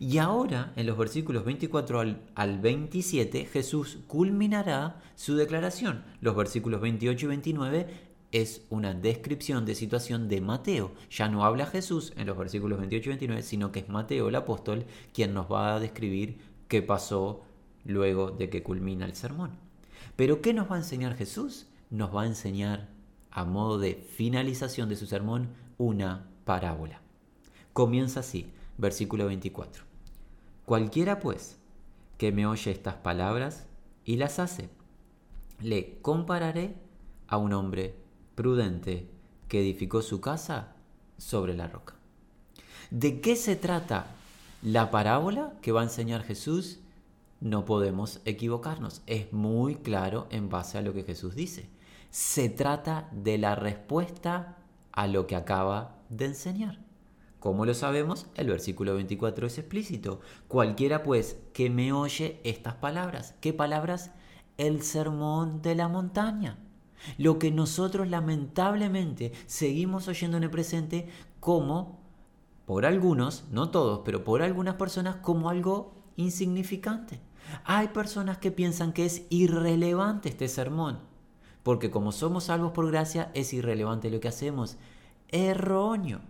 Y 0.00 0.16
ahora, 0.18 0.72
en 0.76 0.86
los 0.86 0.96
versículos 0.96 1.44
24 1.44 2.00
al, 2.34 2.58
27, 2.58 3.44
Jesús 3.44 3.98
culminará 4.08 5.00
su 5.14 5.36
declaración. 5.36 6.02
Los 6.22 6.34
versículos 6.34 6.80
28 6.80 7.26
y 7.26 7.28
29 7.28 7.86
es 8.32 8.62
una 8.70 8.94
descripción 8.94 9.66
de 9.66 9.74
situación 9.74 10.28
de 10.28 10.40
Mateo. 10.40 10.92
Ya 11.10 11.28
no 11.28 11.44
habla 11.44 11.66
Jesús 11.66 12.14
en 12.16 12.26
los 12.26 12.38
versículos 12.38 12.78
28 12.78 13.04
y 13.04 13.10
29, 13.10 13.42
sino 13.42 13.70
que 13.70 13.80
es 13.80 13.88
Mateo 13.88 14.28
el 14.28 14.34
apóstol 14.34 14.86
quien 15.12 15.34
nos 15.34 15.52
va 15.52 15.76
a 15.76 15.80
describir 15.80 16.38
qué 16.66 16.80
pasó 16.80 17.42
luego 17.84 18.30
de 18.30 18.48
que 18.48 18.62
culmina 18.62 19.04
el 19.04 19.14
sermón. 19.14 19.50
Pero 20.16 20.40
¿qué 20.40 20.54
nos 20.54 20.70
va 20.70 20.76
a 20.76 20.78
enseñar 20.78 21.14
Jesús? 21.14 21.66
Nos 21.90 22.14
va 22.14 22.22
a 22.22 22.26
enseñar, 22.26 22.88
a 23.30 23.44
modo 23.44 23.78
de 23.78 23.94
finalización 23.94 24.88
de 24.88 24.96
su 24.96 25.06
sermón, 25.06 25.50
una 25.76 26.30
parábola. 26.44 27.03
Comienza 27.74 28.20
así, 28.20 28.46
versículo 28.78 29.26
24. 29.26 29.82
Cualquiera 30.64 31.18
pues 31.18 31.58
que 32.18 32.30
me 32.30 32.46
oye 32.46 32.70
estas 32.70 32.94
palabras 32.94 33.66
y 34.04 34.14
las 34.14 34.38
hace, 34.38 34.68
le 35.60 35.98
compararé 36.00 36.76
a 37.26 37.36
un 37.36 37.52
hombre 37.52 37.96
prudente 38.36 39.08
que 39.48 39.60
edificó 39.60 40.02
su 40.02 40.20
casa 40.20 40.76
sobre 41.18 41.54
la 41.56 41.66
roca. 41.66 41.96
¿De 42.92 43.20
qué 43.20 43.34
se 43.34 43.56
trata 43.56 44.06
la 44.62 44.92
parábola 44.92 45.54
que 45.60 45.72
va 45.72 45.80
a 45.80 45.84
enseñar 45.84 46.22
Jesús? 46.22 46.78
No 47.40 47.64
podemos 47.64 48.20
equivocarnos. 48.24 49.02
Es 49.06 49.32
muy 49.32 49.74
claro 49.74 50.28
en 50.30 50.48
base 50.48 50.78
a 50.78 50.82
lo 50.82 50.94
que 50.94 51.02
Jesús 51.02 51.34
dice. 51.34 51.68
Se 52.12 52.48
trata 52.48 53.08
de 53.10 53.36
la 53.36 53.56
respuesta 53.56 54.58
a 54.92 55.08
lo 55.08 55.26
que 55.26 55.34
acaba 55.34 55.96
de 56.08 56.26
enseñar. 56.26 56.83
Como 57.44 57.66
lo 57.66 57.74
sabemos, 57.74 58.26
el 58.36 58.48
versículo 58.48 58.94
24 58.94 59.48
es 59.48 59.58
explícito. 59.58 60.20
Cualquiera 60.48 61.02
pues 61.02 61.36
que 61.52 61.68
me 61.68 61.92
oye 61.92 62.40
estas 62.42 62.76
palabras. 62.76 63.34
¿Qué 63.42 63.52
palabras? 63.52 64.12
El 64.56 64.80
sermón 64.80 65.60
de 65.60 65.74
la 65.74 65.88
montaña. 65.88 66.56
Lo 67.18 67.38
que 67.38 67.50
nosotros 67.50 68.08
lamentablemente 68.08 69.32
seguimos 69.44 70.08
oyendo 70.08 70.38
en 70.38 70.44
el 70.44 70.50
presente 70.50 71.10
como, 71.38 72.00
por 72.64 72.86
algunos, 72.86 73.44
no 73.50 73.68
todos, 73.68 74.00
pero 74.06 74.24
por 74.24 74.40
algunas 74.40 74.76
personas, 74.76 75.16
como 75.16 75.50
algo 75.50 75.92
insignificante. 76.16 77.20
Hay 77.64 77.88
personas 77.88 78.38
que 78.38 78.52
piensan 78.52 78.94
que 78.94 79.04
es 79.04 79.26
irrelevante 79.28 80.30
este 80.30 80.48
sermón, 80.48 81.00
porque 81.62 81.90
como 81.90 82.10
somos 82.10 82.44
salvos 82.44 82.72
por 82.72 82.90
gracia, 82.90 83.30
es 83.34 83.52
irrelevante 83.52 84.08
lo 84.08 84.18
que 84.18 84.28
hacemos. 84.28 84.78
Erróneo 85.28 86.22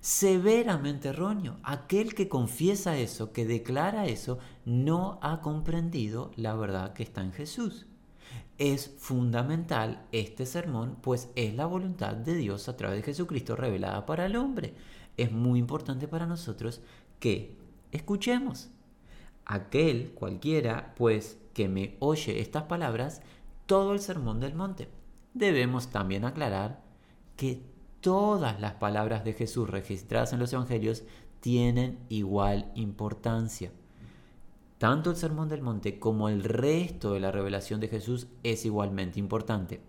severamente 0.00 1.08
erróneo. 1.08 1.56
Aquel 1.62 2.14
que 2.14 2.28
confiesa 2.28 2.98
eso, 2.98 3.32
que 3.32 3.46
declara 3.46 4.06
eso, 4.06 4.38
no 4.64 5.18
ha 5.22 5.40
comprendido 5.40 6.30
la 6.36 6.54
verdad 6.54 6.92
que 6.92 7.02
está 7.02 7.22
en 7.22 7.32
Jesús. 7.32 7.86
Es 8.58 8.94
fundamental 8.98 10.06
este 10.12 10.44
sermón, 10.44 10.96
pues 11.00 11.30
es 11.36 11.54
la 11.54 11.66
voluntad 11.66 12.14
de 12.14 12.34
Dios 12.34 12.68
a 12.68 12.76
través 12.76 12.98
de 12.98 13.04
Jesucristo 13.04 13.54
revelada 13.54 14.04
para 14.04 14.26
el 14.26 14.36
hombre. 14.36 14.74
Es 15.16 15.32
muy 15.32 15.58
importante 15.58 16.08
para 16.08 16.26
nosotros 16.26 16.80
que 17.20 17.56
escuchemos. 17.92 18.70
Aquel, 19.44 20.12
cualquiera, 20.12 20.94
pues, 20.96 21.38
que 21.54 21.68
me 21.68 21.96
oye 22.00 22.40
estas 22.40 22.64
palabras, 22.64 23.22
todo 23.66 23.92
el 23.92 24.00
sermón 24.00 24.40
del 24.40 24.54
monte. 24.54 24.88
Debemos 25.34 25.88
también 25.88 26.24
aclarar 26.24 26.82
que 27.36 27.62
todas 28.00 28.60
las 28.60 28.74
palabras 28.74 29.24
de 29.24 29.32
Jesús 29.32 29.68
registradas 29.68 30.32
en 30.32 30.38
los 30.38 30.52
evangelios 30.52 31.04
tienen 31.40 31.98
igual 32.08 32.70
importancia. 32.74 33.72
Tanto 34.78 35.10
el 35.10 35.16
Sermón 35.16 35.48
del 35.48 35.62
Monte 35.62 35.98
como 35.98 36.28
el 36.28 36.44
resto 36.44 37.12
de 37.12 37.20
la 37.20 37.32
revelación 37.32 37.80
de 37.80 37.88
Jesús 37.88 38.28
es 38.44 38.64
igualmente 38.64 39.18
importante. 39.18 39.80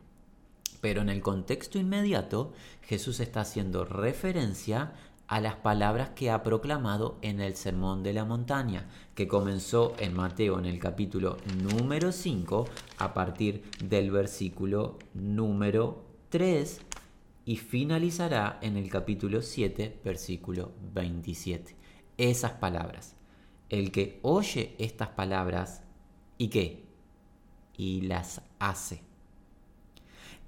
Pero 0.82 1.02
en 1.02 1.10
el 1.10 1.22
contexto 1.22 1.78
inmediato, 1.78 2.54
Jesús 2.82 3.20
está 3.20 3.42
haciendo 3.42 3.86
referencia 3.86 4.94
a 5.28 5.42
las 5.42 5.58
palabras 5.58 6.10
que 6.16 6.32
ha 6.32 6.42
proclamado 6.42 7.20
en 7.22 7.40
el 7.40 7.56
Sermón 7.56 8.02
de 8.02 8.14
la 8.14 8.26
Montaña, 8.26 8.90
que 9.14 9.28
comenzó 9.28 9.94
en 10.00 10.16
Mateo 10.16 10.58
en 10.58 10.66
el 10.66 10.80
capítulo 10.80 11.38
número 11.62 12.12
5 12.12 12.66
a 12.98 13.14
partir 13.14 13.70
del 13.84 14.10
versículo 14.10 14.98
número 15.14 16.04
3 16.30 16.82
y 17.50 17.58
finalizará 17.58 18.60
en 18.62 18.78
el 18.78 18.92
capítulo 18.92 19.42
7, 19.42 20.02
versículo 20.06 20.72
27. 20.94 21.76
Esas 22.16 22.52
palabras. 22.52 23.16
El 23.70 23.92
que 23.92 24.20
oye 24.22 24.76
estas 24.78 25.10
palabras, 25.10 25.82
¿y 26.38 26.50
qué? 26.50 26.86
Y 27.76 28.02
las 28.02 28.44
hace. 28.60 29.02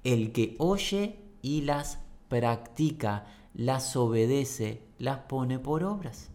El 0.04 0.30
que 0.30 0.54
oye 0.58 1.16
y 1.42 1.62
las 1.62 1.98
practica, 2.28 3.26
las 3.52 3.96
obedece, 3.96 4.84
las 5.00 5.18
pone 5.22 5.58
por 5.58 5.82
obras. 5.82 6.30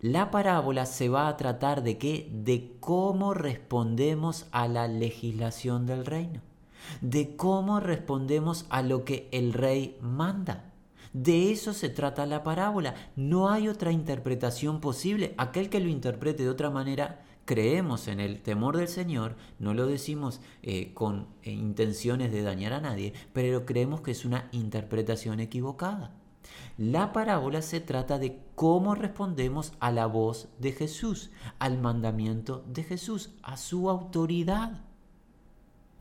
La 0.00 0.32
parábola 0.32 0.84
se 0.84 1.08
va 1.08 1.28
a 1.28 1.36
tratar 1.36 1.84
de 1.84 1.96
qué? 1.96 2.28
De 2.32 2.72
cómo 2.80 3.34
respondemos 3.34 4.48
a 4.50 4.66
la 4.66 4.88
legislación 4.88 5.86
del 5.86 6.06
reino 6.06 6.47
de 7.00 7.36
cómo 7.36 7.80
respondemos 7.80 8.66
a 8.70 8.82
lo 8.82 9.04
que 9.04 9.28
el 9.32 9.52
rey 9.52 9.96
manda. 10.00 10.72
De 11.12 11.50
eso 11.50 11.72
se 11.72 11.88
trata 11.88 12.26
la 12.26 12.42
parábola. 12.42 12.94
No 13.16 13.48
hay 13.48 13.68
otra 13.68 13.92
interpretación 13.92 14.80
posible. 14.80 15.34
Aquel 15.38 15.70
que 15.70 15.80
lo 15.80 15.88
interprete 15.88 16.42
de 16.42 16.50
otra 16.50 16.70
manera, 16.70 17.22
creemos 17.44 18.08
en 18.08 18.20
el 18.20 18.42
temor 18.42 18.76
del 18.76 18.88
Señor, 18.88 19.36
no 19.58 19.72
lo 19.72 19.86
decimos 19.86 20.40
eh, 20.62 20.92
con 20.92 21.28
eh, 21.42 21.50
intenciones 21.50 22.30
de 22.30 22.42
dañar 22.42 22.74
a 22.74 22.80
nadie, 22.80 23.14
pero 23.32 23.64
creemos 23.64 24.02
que 24.02 24.10
es 24.10 24.26
una 24.26 24.48
interpretación 24.52 25.40
equivocada. 25.40 26.12
La 26.76 27.12
parábola 27.12 27.62
se 27.62 27.80
trata 27.80 28.18
de 28.18 28.38
cómo 28.54 28.94
respondemos 28.94 29.72
a 29.80 29.90
la 29.90 30.06
voz 30.06 30.48
de 30.58 30.72
Jesús, 30.72 31.30
al 31.58 31.78
mandamiento 31.78 32.64
de 32.68 32.84
Jesús, 32.84 33.30
a 33.42 33.56
su 33.56 33.88
autoridad 33.88 34.82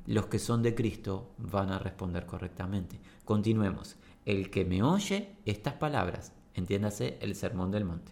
los 0.08 0.26
que 0.26 0.40
son 0.40 0.64
de 0.64 0.74
Cristo 0.74 1.36
van 1.38 1.72
a 1.72 1.78
responder 1.78 2.26
correctamente. 2.26 3.00
Continuemos. 3.24 3.98
El 4.26 4.50
que 4.50 4.66
me 4.66 4.84
oye 4.84 5.36
estas 5.46 5.76
palabras, 5.76 6.34
entiéndase 6.54 7.18
el 7.22 7.36
sermón 7.36 7.72
del 7.72 7.86
monte, 7.86 8.12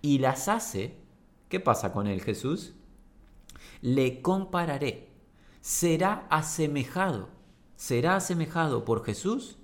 y 0.00 0.18
las 0.18 0.48
hace, 0.48 0.96
¿Qué 1.48 1.60
pasa 1.60 1.92
con 1.92 2.06
él, 2.06 2.22
Jesús? 2.22 2.74
Le 3.80 4.20
compararé. 4.20 5.10
Será 5.60 6.26
asemejado. 6.28 7.28
Será 7.76 8.16
asemejado 8.16 8.84
por 8.84 9.04
Jesús 9.04 9.58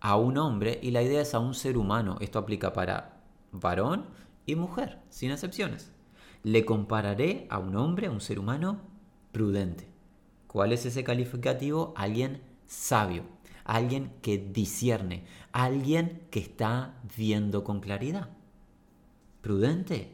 a 0.00 0.16
un 0.16 0.38
hombre 0.38 0.78
y 0.82 0.92
la 0.92 1.02
idea 1.02 1.20
es 1.20 1.34
a 1.34 1.40
un 1.40 1.54
ser 1.54 1.76
humano. 1.76 2.16
Esto 2.20 2.38
aplica 2.38 2.72
para 2.72 3.22
varón 3.52 4.06
y 4.46 4.54
mujer, 4.54 4.98
sin 5.10 5.30
excepciones. 5.30 5.92
Le 6.42 6.64
compararé 6.64 7.46
a 7.50 7.58
un 7.58 7.76
hombre, 7.76 8.06
a 8.06 8.10
un 8.10 8.20
ser 8.20 8.38
humano 8.38 8.80
prudente. 9.32 9.89
¿Cuál 10.50 10.72
es 10.72 10.84
ese 10.84 11.04
calificativo? 11.04 11.94
Alguien 11.94 12.42
sabio, 12.66 13.22
alguien 13.62 14.10
que 14.20 14.36
discierne, 14.36 15.24
alguien 15.52 16.26
que 16.32 16.40
está 16.40 17.00
viendo 17.16 17.62
con 17.62 17.78
claridad. 17.78 18.30
Prudente. 19.42 20.10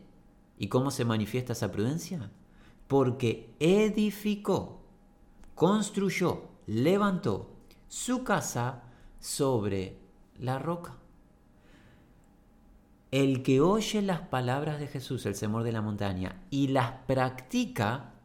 ¿Y 0.59 0.69
cómo 0.69 0.91
se 0.91 1.07
manifiesta 1.07 1.55
esa 1.55 1.73
prudencia? 1.73 2.31
Porque 2.87 3.49
edificó, 3.61 4.83
construyó, 5.55 6.43
levantó 6.67 7.49
su 7.89 8.23
casa 8.23 8.83
sobre 9.19 9.97
la 10.39 10.59
roca. 10.59 10.97
El 13.11 13.43
que 13.43 13.63
oye 13.63 14.03
las 14.03 14.21
palabras 14.21 14.81
de 14.81 14.87
Jesús, 14.87 15.25
el 15.25 15.35
semor 15.35 15.63
de 15.63 15.73
la 15.73 15.81
montaña, 15.81 16.43
y 16.51 16.69
las 16.69 16.91
practica, 17.07 18.16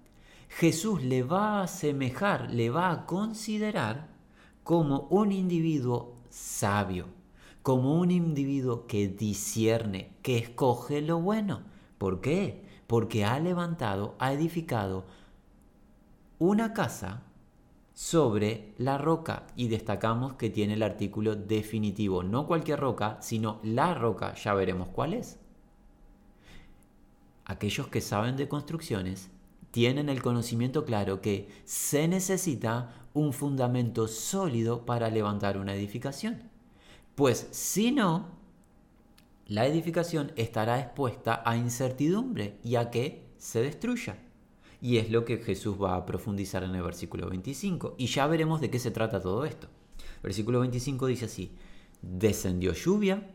Jesús 0.58 1.02
le 1.02 1.24
va 1.24 1.60
a 1.60 1.64
asemejar, 1.64 2.52
le 2.52 2.70
va 2.70 2.92
a 2.92 3.06
considerar 3.06 4.10
como 4.64 5.08
un 5.10 5.32
individuo 5.32 6.18
sabio, 6.30 7.08
como 7.64 7.98
un 7.98 8.12
individuo 8.12 8.86
que 8.86 9.08
discierne, 9.08 10.12
que 10.22 10.38
escoge 10.38 11.02
lo 11.02 11.20
bueno. 11.20 11.62
¿Por 11.98 12.20
qué? 12.20 12.66
Porque 12.86 13.24
ha 13.24 13.40
levantado, 13.40 14.16
ha 14.20 14.34
edificado 14.34 15.06
una 16.38 16.74
casa 16.74 17.24
sobre 17.94 18.74
la 18.78 18.98
roca 18.98 19.48
y 19.56 19.70
destacamos 19.70 20.34
que 20.34 20.50
tiene 20.50 20.74
el 20.74 20.84
artículo 20.84 21.36
definitivo, 21.36 22.24
no 22.24 22.46
cualquier 22.46 22.80
roca, 22.80 23.18
sino 23.22 23.62
la 23.64 23.94
roca, 23.94 24.36
ya 24.36 24.54
veremos 24.54 24.90
cuál 24.90 25.14
es. 25.14 25.40
Aquellos 27.46 27.88
que 27.88 28.02
saben 28.02 28.36
de 28.36 28.50
construcciones 28.50 29.32
tienen 29.72 30.10
el 30.10 30.22
conocimiento 30.22 30.86
claro 30.86 31.22
que 31.22 31.50
se 31.66 32.08
necesita 32.08 32.94
un 33.14 33.34
fundamento 33.34 34.08
sólido 34.08 34.86
para 34.86 35.10
levantar 35.10 35.58
una 35.58 35.74
edificación. 35.74 36.44
Pues 37.16 37.48
si 37.52 37.92
no, 37.92 38.30
la 39.48 39.66
edificación 39.66 40.32
estará 40.36 40.80
expuesta 40.80 41.42
a 41.46 41.58
incertidumbre 41.58 42.58
y 42.64 42.76
a 42.76 42.90
que 42.90 43.26
se 43.38 43.62
destruya. 43.62 44.18
Y 44.82 44.98
es 44.98 45.12
lo 45.12 45.26
que 45.26 45.38
Jesús 45.38 45.76
va 45.82 45.96
a 45.96 46.06
profundizar 46.06 46.64
en 46.64 46.76
el 46.76 46.82
versículo 46.82 47.30
25. 47.30 47.96
Y 47.98 48.08
ya 48.08 48.28
veremos 48.28 48.62
de 48.62 48.70
qué 48.70 48.80
se 48.80 48.92
trata 48.92 49.22
todo 49.22 49.46
esto. 49.46 49.68
Versículo 50.24 50.60
25 50.62 51.06
dice 51.08 51.26
así, 51.26 51.52
descendió 52.02 52.74
lluvia 52.74 53.30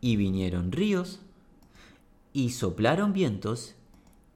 y 0.00 0.16
vinieron 0.16 0.72
ríos 0.72 1.20
y 2.32 2.50
soplaron 2.50 3.12
vientos 3.12 3.74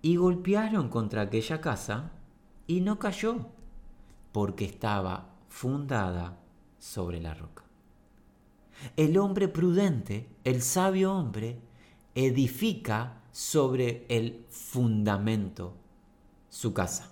y 0.07 0.15
golpearon 0.15 0.89
contra 0.89 1.23
aquella 1.23 1.61
casa 1.61 2.13
y 2.69 2.81
no 2.81 2.97
cayó 3.01 3.49
porque 4.31 4.65
estaba 4.65 5.35
fundada 5.49 6.39
sobre 6.79 7.21
la 7.21 7.35
roca. 7.35 7.65
El 8.97 9.19
hombre 9.19 9.49
prudente, 9.49 10.29
el 10.45 10.63
sabio 10.63 11.13
hombre, 11.13 11.59
edifica 12.15 13.21
sobre 13.33 14.07
el 14.09 14.47
fundamento 14.49 15.75
su 16.51 16.73
casa. 16.73 17.11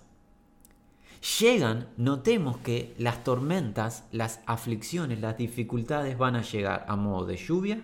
Llegan, 1.41 1.89
notemos 1.97 2.59
que 2.59 2.95
las 2.97 3.25
tormentas, 3.25 4.05
las 4.13 4.39
aflicciones, 4.45 5.19
las 5.19 5.37
dificultades 5.37 6.17
van 6.17 6.37
a 6.37 6.43
llegar 6.43 6.85
a 6.87 6.95
modo 6.95 7.25
de 7.25 7.35
lluvia, 7.35 7.83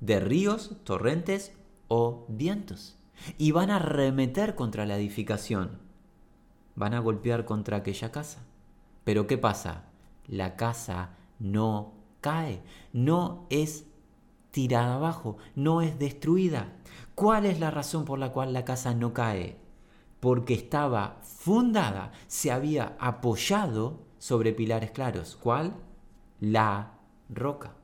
de 0.00 0.20
ríos, 0.20 0.72
torrentes 0.84 1.54
o 1.88 2.26
vientos. 2.28 2.95
Y 3.38 3.52
van 3.52 3.70
a 3.70 3.78
remeter 3.78 4.54
contra 4.54 4.86
la 4.86 4.96
edificación. 4.96 5.78
Van 6.74 6.94
a 6.94 7.00
golpear 7.00 7.44
contra 7.44 7.78
aquella 7.78 8.12
casa. 8.12 8.44
Pero 9.04 9.26
¿qué 9.26 9.38
pasa? 9.38 9.84
La 10.26 10.56
casa 10.56 11.10
no 11.38 11.92
cae, 12.20 12.62
no 12.92 13.46
es 13.50 13.86
tirada 14.50 14.96
abajo, 14.96 15.36
no 15.54 15.80
es 15.82 15.98
destruida. 15.98 16.72
¿Cuál 17.14 17.46
es 17.46 17.60
la 17.60 17.70
razón 17.70 18.04
por 18.04 18.18
la 18.18 18.32
cual 18.32 18.52
la 18.52 18.64
casa 18.64 18.94
no 18.94 19.12
cae? 19.12 19.56
Porque 20.20 20.54
estaba 20.54 21.18
fundada, 21.22 22.12
se 22.26 22.50
había 22.50 22.96
apoyado 22.98 24.00
sobre 24.18 24.52
pilares 24.52 24.90
claros. 24.90 25.38
¿Cuál? 25.40 25.74
La 26.40 26.98
roca. 27.28 27.74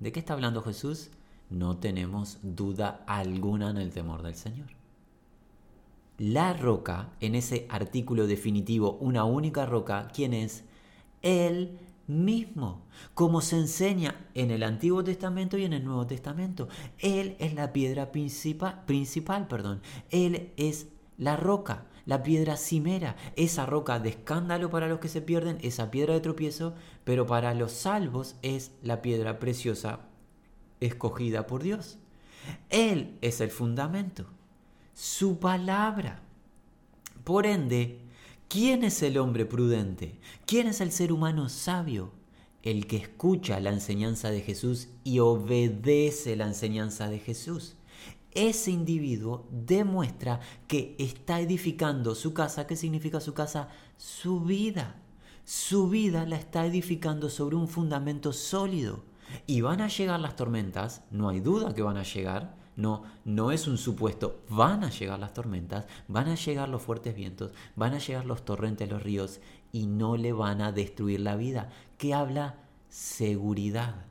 ¿De 0.00 0.12
qué 0.12 0.20
está 0.20 0.34
hablando 0.34 0.62
Jesús? 0.62 1.10
No 1.50 1.76
tenemos 1.76 2.38
duda 2.42 3.04
alguna 3.06 3.70
en 3.70 3.76
el 3.76 3.90
temor 3.90 4.22
del 4.22 4.34
Señor 4.34 4.80
la 6.20 6.52
roca, 6.52 7.08
en 7.20 7.34
ese 7.34 7.66
artículo 7.70 8.26
definitivo, 8.26 8.98
una 9.00 9.24
única 9.24 9.64
roca, 9.64 10.08
¿quién 10.12 10.34
es? 10.34 10.64
Él 11.22 11.78
mismo, 12.06 12.82
como 13.14 13.40
se 13.40 13.56
enseña 13.56 14.26
en 14.34 14.50
el 14.50 14.62
Antiguo 14.62 15.02
Testamento 15.02 15.56
y 15.56 15.64
en 15.64 15.72
el 15.72 15.82
Nuevo 15.82 16.06
Testamento. 16.06 16.68
Él 16.98 17.36
es 17.38 17.54
la 17.54 17.72
piedra 17.72 18.12
principal, 18.12 19.48
perdón. 19.48 19.80
Él 20.10 20.52
es 20.58 20.88
la 21.16 21.38
roca, 21.38 21.86
la 22.04 22.22
piedra 22.22 22.58
cimera, 22.58 23.16
esa 23.36 23.64
roca 23.64 23.98
de 23.98 24.10
escándalo 24.10 24.68
para 24.68 24.88
los 24.88 24.98
que 24.98 25.08
se 25.08 25.22
pierden, 25.22 25.56
esa 25.62 25.90
piedra 25.90 26.12
de 26.12 26.20
tropiezo, 26.20 26.74
pero 27.04 27.26
para 27.26 27.54
los 27.54 27.72
salvos 27.72 28.36
es 28.42 28.72
la 28.82 29.00
piedra 29.00 29.38
preciosa 29.38 30.09
escogida 30.80 31.46
por 31.46 31.62
Dios. 31.62 31.98
Él 32.70 33.16
es 33.20 33.40
el 33.40 33.50
fundamento 33.50 34.26
su 35.00 35.38
palabra. 35.38 36.20
Por 37.24 37.46
ende, 37.46 38.00
¿quién 38.48 38.84
es 38.84 39.02
el 39.02 39.16
hombre 39.16 39.46
prudente? 39.46 40.18
¿Quién 40.44 40.66
es 40.66 40.82
el 40.82 40.92
ser 40.92 41.10
humano 41.10 41.48
sabio? 41.48 42.12
El 42.62 42.86
que 42.86 42.98
escucha 42.98 43.60
la 43.60 43.70
enseñanza 43.70 44.30
de 44.30 44.42
Jesús 44.42 44.88
y 45.02 45.20
obedece 45.20 46.36
la 46.36 46.46
enseñanza 46.46 47.08
de 47.08 47.18
Jesús. 47.18 47.76
Ese 48.32 48.70
individuo 48.72 49.48
demuestra 49.50 50.40
que 50.68 50.96
está 50.98 51.40
edificando 51.40 52.14
su 52.14 52.34
casa. 52.34 52.66
¿Qué 52.66 52.76
significa 52.76 53.20
su 53.20 53.32
casa? 53.32 53.70
Su 53.96 54.40
vida. 54.40 54.96
Su 55.46 55.88
vida 55.88 56.26
la 56.26 56.36
está 56.36 56.66
edificando 56.66 57.30
sobre 57.30 57.56
un 57.56 57.68
fundamento 57.68 58.34
sólido. 58.34 59.02
Y 59.46 59.60
van 59.60 59.80
a 59.80 59.88
llegar 59.88 60.20
las 60.20 60.36
tormentas, 60.36 61.02
no 61.10 61.28
hay 61.28 61.40
duda 61.40 61.74
que 61.74 61.82
van 61.82 61.96
a 61.96 62.02
llegar, 62.02 62.56
no, 62.76 63.02
no 63.24 63.52
es 63.52 63.66
un 63.66 63.78
supuesto. 63.78 64.40
Van 64.48 64.84
a 64.84 64.90
llegar 64.90 65.18
las 65.18 65.34
tormentas, 65.34 65.86
van 66.08 66.28
a 66.28 66.34
llegar 66.34 66.68
los 66.68 66.82
fuertes 66.82 67.14
vientos, 67.14 67.52
van 67.76 67.94
a 67.94 67.98
llegar 67.98 68.24
los 68.24 68.44
torrentes, 68.44 68.88
los 68.88 69.02
ríos 69.02 69.40
y 69.72 69.86
no 69.86 70.16
le 70.16 70.32
van 70.32 70.60
a 70.60 70.72
destruir 70.72 71.20
la 71.20 71.36
vida. 71.36 71.70
¿Qué 71.98 72.14
habla? 72.14 72.56
Seguridad. 72.88 74.06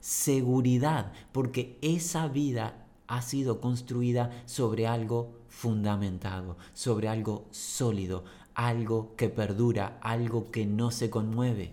Seguridad, 0.00 1.12
porque 1.32 1.78
esa 1.82 2.28
vida 2.28 2.86
ha 3.06 3.22
sido 3.22 3.60
construida 3.60 4.30
sobre 4.46 4.86
algo 4.86 5.40
fundamentado, 5.48 6.56
sobre 6.72 7.08
algo 7.08 7.48
sólido, 7.50 8.24
algo 8.54 9.14
que 9.16 9.28
perdura, 9.28 9.98
algo 10.00 10.50
que 10.50 10.64
no 10.64 10.90
se 10.90 11.10
conmueve. 11.10 11.72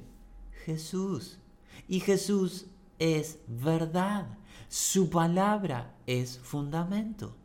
Jesús. 0.65 1.39
Y 1.87 2.01
Jesús 2.01 2.65
es 2.99 3.39
verdad. 3.47 4.37
Su 4.69 5.09
palabra 5.09 5.95
es 6.05 6.39
fundamento. 6.39 7.35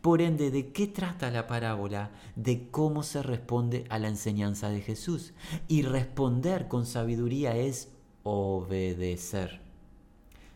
Por 0.00 0.22
ende, 0.22 0.50
¿de 0.50 0.72
qué 0.72 0.86
trata 0.86 1.30
la 1.30 1.46
parábola? 1.46 2.10
De 2.36 2.68
cómo 2.70 3.02
se 3.02 3.22
responde 3.22 3.84
a 3.88 3.98
la 3.98 4.08
enseñanza 4.08 4.70
de 4.70 4.80
Jesús. 4.80 5.34
Y 5.68 5.82
responder 5.82 6.68
con 6.68 6.86
sabiduría 6.86 7.56
es 7.56 7.90
obedecer. 8.22 9.60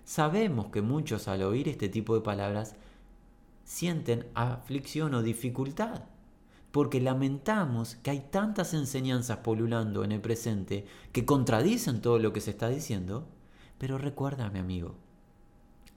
Sabemos 0.05 0.66
que 0.66 0.81
muchos 0.81 1.29
al 1.29 1.42
oír 1.42 1.68
este 1.68 1.88
tipo 1.88 2.14
de 2.14 2.22
palabras 2.22 2.77
sienten 3.64 4.27
aflicción 4.35 5.12
o 5.12 5.22
dificultad, 5.22 6.05
porque 6.70 7.03
lamentamos 7.03 7.96
que 7.96 8.11
hay 8.11 8.20
tantas 8.31 8.72
enseñanzas 8.72 9.38
polulando 9.38 10.05
en 10.05 10.12
el 10.12 10.22
presente 10.22 10.87
que 11.12 11.27
contradicen 11.27 12.01
todo 12.01 12.18
lo 12.18 12.33
que 12.33 12.40
se 12.40 12.53
está 12.53 12.70
diciendo, 12.70 13.29
pero 13.78 13.98
recuerda, 13.98 14.50
mi 14.50 14.58
amigo, 14.58 14.94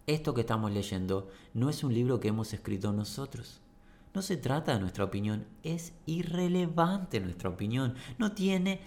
esto 0.07 0.33
que 0.33 0.41
estamos 0.41 0.71
leyendo 0.71 1.29
no 1.53 1.69
es 1.69 1.83
un 1.83 1.93
libro 1.93 2.19
que 2.19 2.29
hemos 2.29 2.53
escrito 2.53 2.93
nosotros. 2.93 3.61
No 4.13 4.21
se 4.21 4.37
trata 4.37 4.73
de 4.73 4.79
nuestra 4.79 5.05
opinión, 5.05 5.45
es 5.63 5.93
irrelevante 6.05 7.19
nuestra 7.19 7.49
opinión. 7.49 7.95
No 8.17 8.33
tiene 8.33 8.81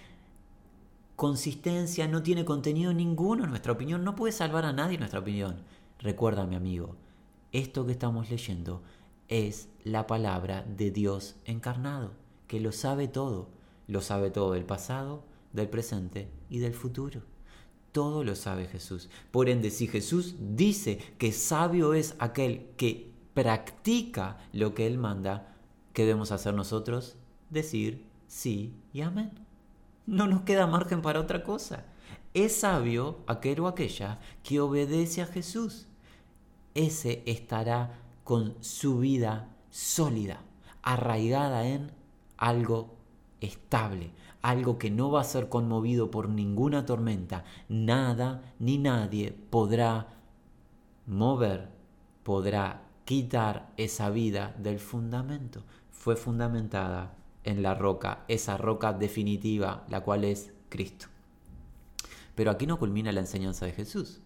consistencia, 1.17 2.09
no 2.09 2.23
tiene 2.23 2.45
contenido 2.45 2.93
ninguno 2.93 3.47
nuestra 3.47 3.73
opinión. 3.73 4.05
No 4.05 4.17
puede 4.17 4.33
salvar 4.33 4.67
a 4.67 4.73
nadie 4.73 4.99
nuestra 4.99 5.21
opinión. 5.21 5.63
Recuerda, 5.99 6.47
mi 6.47 6.57
amigo, 6.57 6.97
esto 7.53 7.87
que 7.87 7.93
estamos 7.93 8.31
leyendo 8.31 8.83
es 9.29 9.69
la 9.85 10.07
palabra 10.07 10.65
de 10.65 10.91
Dios 10.91 11.37
encarnado, 11.47 12.13
que 12.47 12.61
lo 12.61 12.73
sabe 12.73 13.09
todo, 13.09 13.49
lo 13.87 14.01
sabe 14.03 14.31
todo 14.31 14.53
del 14.53 14.65
pasado, 14.65 15.25
del 15.53 15.69
presente 15.69 16.29
y 16.51 16.59
del 16.59 16.75
futuro. 16.75 17.23
Todo 17.95 18.25
lo 18.25 18.35
sabe 18.35 18.67
Jesús. 18.67 19.09
Por 19.31 19.49
ende, 19.49 19.71
si 19.71 19.87
Jesús 19.87 20.35
dice 20.41 20.99
que 21.17 21.31
sabio 21.31 21.95
es 21.95 22.17
aquel 22.19 22.67
que 22.77 23.13
practica 23.35 24.37
lo 24.53 24.75
que 24.75 24.89
Él 24.89 24.99
manda, 24.99 25.55
¿qué 25.93 26.03
debemos 26.03 26.33
hacer 26.33 26.55
nosotros? 26.55 27.15
Decir 27.51 28.05
sí 28.27 28.75
y 28.93 29.03
amén. 29.03 29.31
No 30.07 30.27
nos 30.27 30.43
queda 30.43 30.67
margen 30.67 31.03
para 31.03 31.21
otra 31.21 31.45
cosa. 31.45 31.85
Es 32.35 32.57
sabio 32.57 33.21
aquel 33.29 33.61
o 33.61 33.69
aquella 33.69 34.19
que 34.43 34.59
obedece 34.59 35.23
a 35.23 35.27
Jesús. 35.27 35.87
Ese 36.75 37.23
estará 37.27 38.01
con 38.25 38.57
su 38.59 38.99
vida 38.99 39.55
sólida, 39.71 40.41
arraigada 40.83 41.69
en 41.69 41.93
algo 42.39 42.97
estable, 43.41 44.11
algo 44.45 44.77
que 44.77 44.91
no 44.91 45.11
va 45.11 45.23
a 45.23 45.25
ser 45.25 45.49
conmovido 45.49 46.11
por 46.11 46.29
ninguna 46.29 46.85
tormenta. 46.85 47.45
Nada 47.71 48.43
ni 48.59 48.77
nadie 48.77 49.33
podrá 49.33 50.19
mover, 51.07 51.71
podrá 52.23 52.83
quitar 53.07 53.73
esa 53.79 54.11
vida 54.11 54.55
del 54.59 54.81
fundamento. 54.81 55.65
Fue 55.91 56.15
fundamentada 56.15 57.17
en 57.43 57.63
la 57.63 57.75
roca, 57.75 58.27
esa 58.29 58.59
roca 58.59 58.93
definitiva, 58.93 59.87
la 59.89 60.03
cual 60.03 60.25
es 60.25 60.53
Cristo. 60.69 61.07
Pero 62.35 62.51
aquí 62.51 62.67
no 62.67 62.79
culmina 62.79 63.13
la 63.13 63.21
enseñanza 63.21 63.65
de 63.65 63.73
Jesús. 63.73 64.21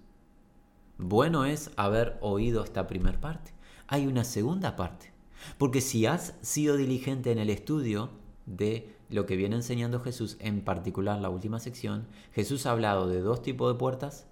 Bueno 0.96 1.44
es 1.44 1.70
haber 1.76 2.18
oído 2.22 2.64
esta 2.64 2.88
primera 2.88 3.20
parte. 3.20 3.52
Hay 3.86 4.08
una 4.08 4.24
segunda 4.24 4.74
parte. 4.74 5.12
Porque 5.58 5.80
si 5.80 6.06
has 6.06 6.34
sido 6.42 6.76
diligente 6.76 7.30
en 7.30 7.38
el 7.38 7.50
estudio 7.50 8.10
de 8.48 8.96
lo 9.10 9.26
que 9.26 9.36
viene 9.36 9.56
enseñando 9.56 10.00
Jesús, 10.00 10.36
en 10.40 10.62
particular 10.62 11.20
la 11.20 11.30
última 11.30 11.60
sección, 11.60 12.06
Jesús 12.32 12.66
ha 12.66 12.72
hablado 12.72 13.08
de 13.08 13.20
dos 13.20 13.42
tipos 13.42 13.72
de 13.72 13.78
puertas, 13.78 14.26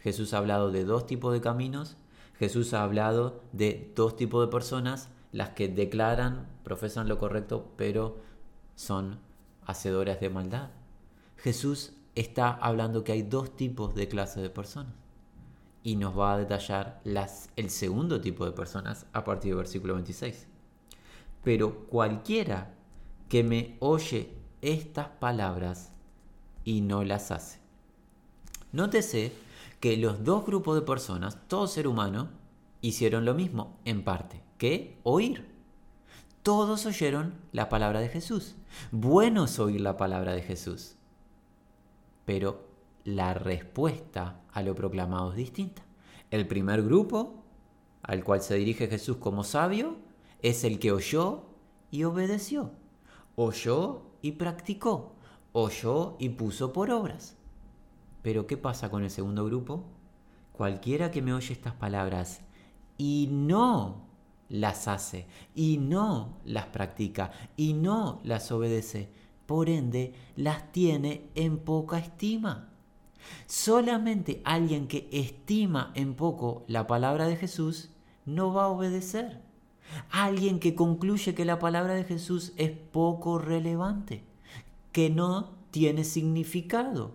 Jesús 0.00 0.34
ha 0.34 0.38
hablado 0.38 0.70
de 0.70 0.84
dos 0.84 1.06
tipos 1.06 1.32
de 1.32 1.40
caminos, 1.40 1.96
Jesús 2.38 2.72
ha 2.74 2.82
hablado 2.82 3.42
de 3.52 3.92
dos 3.94 4.16
tipos 4.16 4.44
de 4.44 4.50
personas, 4.50 5.10
las 5.32 5.50
que 5.50 5.68
declaran, 5.68 6.48
profesan 6.64 7.08
lo 7.08 7.18
correcto, 7.18 7.72
pero 7.76 8.18
son 8.74 9.20
hacedoras 9.66 10.20
de 10.20 10.30
maldad. 10.30 10.70
Jesús 11.36 11.92
está 12.14 12.50
hablando 12.50 13.04
que 13.04 13.12
hay 13.12 13.22
dos 13.22 13.56
tipos 13.56 13.94
de 13.94 14.08
clases 14.08 14.42
de 14.42 14.50
personas 14.50 14.94
y 15.82 15.96
nos 15.96 16.18
va 16.18 16.34
a 16.34 16.38
detallar 16.38 17.00
las, 17.04 17.50
el 17.56 17.70
segundo 17.70 18.20
tipo 18.20 18.44
de 18.44 18.52
personas 18.52 19.06
a 19.12 19.24
partir 19.24 19.50
del 19.50 19.58
versículo 19.58 19.94
26. 19.94 20.46
Pero 21.42 21.86
cualquiera 21.86 22.74
que 23.30 23.44
me 23.44 23.76
oye 23.78 24.34
estas 24.60 25.06
palabras 25.06 25.92
y 26.64 26.80
no 26.80 27.04
las 27.04 27.30
hace. 27.30 27.60
Nótese 28.72 29.32
que 29.78 29.96
los 29.96 30.24
dos 30.24 30.44
grupos 30.44 30.74
de 30.74 30.82
personas, 30.82 31.38
todo 31.46 31.68
ser 31.68 31.86
humano, 31.86 32.28
hicieron 32.80 33.24
lo 33.24 33.34
mismo, 33.34 33.78
en 33.84 34.02
parte, 34.02 34.42
que 34.58 34.98
oír. 35.04 35.48
Todos 36.42 36.84
oyeron 36.86 37.34
la 37.52 37.68
palabra 37.68 38.00
de 38.00 38.08
Jesús. 38.08 38.56
Bueno 38.90 39.44
es 39.44 39.60
oír 39.60 39.80
la 39.80 39.96
palabra 39.96 40.32
de 40.32 40.42
Jesús. 40.42 40.96
Pero 42.24 42.66
la 43.04 43.32
respuesta 43.32 44.40
a 44.52 44.62
lo 44.62 44.74
proclamado 44.74 45.30
es 45.30 45.36
distinta. 45.36 45.82
El 46.32 46.48
primer 46.48 46.82
grupo, 46.82 47.44
al 48.02 48.24
cual 48.24 48.42
se 48.42 48.56
dirige 48.56 48.88
Jesús 48.88 49.18
como 49.18 49.44
sabio, 49.44 49.98
es 50.42 50.64
el 50.64 50.80
que 50.80 50.90
oyó 50.90 51.44
y 51.92 52.02
obedeció 52.02 52.72
oyó 53.36 54.02
y 54.22 54.32
practicó, 54.32 55.12
oyó 55.52 56.16
y 56.18 56.30
puso 56.30 56.72
por 56.72 56.90
obras. 56.90 57.36
Pero 58.22 58.46
¿qué 58.46 58.56
pasa 58.56 58.90
con 58.90 59.02
el 59.02 59.10
segundo 59.10 59.44
grupo? 59.44 59.84
Cualquiera 60.52 61.10
que 61.10 61.22
me 61.22 61.32
oye 61.32 61.52
estas 61.52 61.74
palabras 61.74 62.42
y 62.98 63.28
no 63.30 64.10
las 64.50 64.88
hace, 64.88 65.26
y 65.54 65.78
no 65.78 66.36
las 66.44 66.66
practica, 66.66 67.30
y 67.56 67.72
no 67.72 68.20
las 68.24 68.52
obedece, 68.52 69.10
por 69.46 69.70
ende 69.70 70.12
las 70.36 70.70
tiene 70.72 71.30
en 71.34 71.58
poca 71.58 71.98
estima. 71.98 72.68
Solamente 73.46 74.42
alguien 74.44 74.86
que 74.88 75.08
estima 75.12 75.92
en 75.94 76.14
poco 76.14 76.64
la 76.66 76.86
palabra 76.86 77.26
de 77.26 77.36
Jesús 77.36 77.90
no 78.26 78.52
va 78.52 78.64
a 78.64 78.68
obedecer. 78.68 79.40
Alguien 80.10 80.60
que 80.60 80.74
concluye 80.74 81.34
que 81.34 81.44
la 81.44 81.58
palabra 81.58 81.94
de 81.94 82.04
Jesús 82.04 82.52
es 82.56 82.70
poco 82.70 83.38
relevante, 83.38 84.24
que 84.92 85.10
no 85.10 85.50
tiene 85.70 86.04
significado 86.04 87.12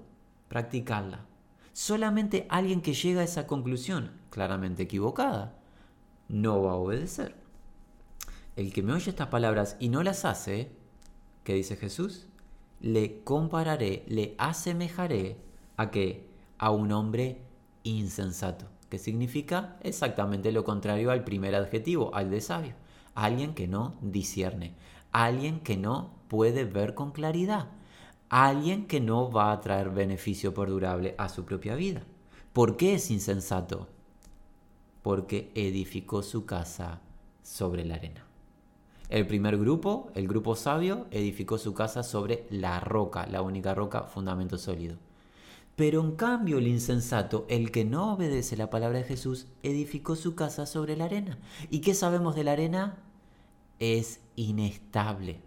practicarla. 0.48 1.26
Solamente 1.74 2.46
alguien 2.50 2.82
que 2.82 2.94
llega 2.94 3.22
a 3.22 3.26
esa 3.26 3.48
conclusión, 3.48 4.12
claramente 4.30 4.84
equivocada, 4.84 5.56
no 6.30 6.62
va 6.64 6.72
a 6.72 6.76
obedecer. 6.76 7.36
El 8.56 8.72
que 8.72 8.82
me 8.82 8.94
oye 8.94 9.10
estas 9.10 9.28
palabras 9.28 9.76
y 9.80 9.90
no 9.90 10.02
las 10.02 10.24
hace, 10.24 10.72
¿qué 11.44 11.54
dice 11.54 11.76
Jesús? 11.76 12.28
Le 12.80 13.22
compararé, 13.24 14.06
le 14.08 14.36
asemejaré 14.38 15.38
a 15.76 15.92
qué? 15.92 16.30
A 16.58 16.72
un 16.72 16.94
hombre 16.94 17.42
insensato 17.84 18.75
que 18.90 19.00
significa 19.00 19.78
exactamente 19.82 20.52
lo 20.52 20.64
contrario 20.64 21.12
al 21.12 21.24
primer 21.24 21.56
adjetivo, 21.56 22.14
al 22.14 22.30
de 22.30 22.42
sabio. 22.42 22.74
Alguien 23.14 23.54
que 23.54 23.68
no 23.68 23.96
discierne, 24.02 24.76
alguien 25.12 25.60
que 25.60 25.78
no 25.78 26.12
puede 26.28 26.66
ver 26.66 26.94
con 26.94 27.12
claridad, 27.12 27.68
alguien 28.30 28.88
que 28.88 29.00
no 29.00 29.32
va 29.32 29.52
a 29.52 29.62
traer 29.62 29.90
beneficio 29.90 30.54
perdurable 30.54 31.16
a 31.18 31.30
su 31.30 31.46
propia 31.46 31.76
vida. 31.76 32.04
¿Por 32.54 32.78
qué 32.78 32.96
es 32.96 33.12
insensato? 33.12 33.88
Porque 35.02 35.52
edificó 35.56 36.24
su 36.24 36.46
casa 36.46 37.02
sobre 37.44 37.86
la 37.86 37.96
arena. 37.96 38.26
El 39.10 39.28
primer 39.28 39.58
grupo, 39.58 40.12
el 40.16 40.28
grupo 40.28 40.56
sabio, 40.56 41.06
edificó 41.12 41.58
su 41.58 41.74
casa 41.74 42.02
sobre 42.02 42.48
la 42.50 42.80
roca, 42.80 43.28
la 43.28 43.42
única 43.42 43.76
roca, 43.76 44.04
fundamento 44.04 44.58
sólido. 44.58 44.98
Pero 45.76 46.02
en 46.02 46.16
cambio 46.16 46.58
el 46.58 46.68
insensato, 46.68 47.46
el 47.50 47.72
que 47.72 47.84
no 47.84 48.14
obedece 48.14 48.56
la 48.56 48.70
palabra 48.70 49.00
de 49.00 49.04
Jesús, 49.04 49.48
edificó 49.62 50.16
su 50.16 50.34
casa 50.34 50.66
sobre 50.66 50.96
la 50.96 51.06
arena. 51.06 51.38
¿Y 51.70 51.80
qué 51.80 51.94
sabemos 51.94 52.36
de 52.36 52.46
la 52.46 52.54
arena? 52.54 52.98
Es 53.80 54.22
inestable. 54.38 55.42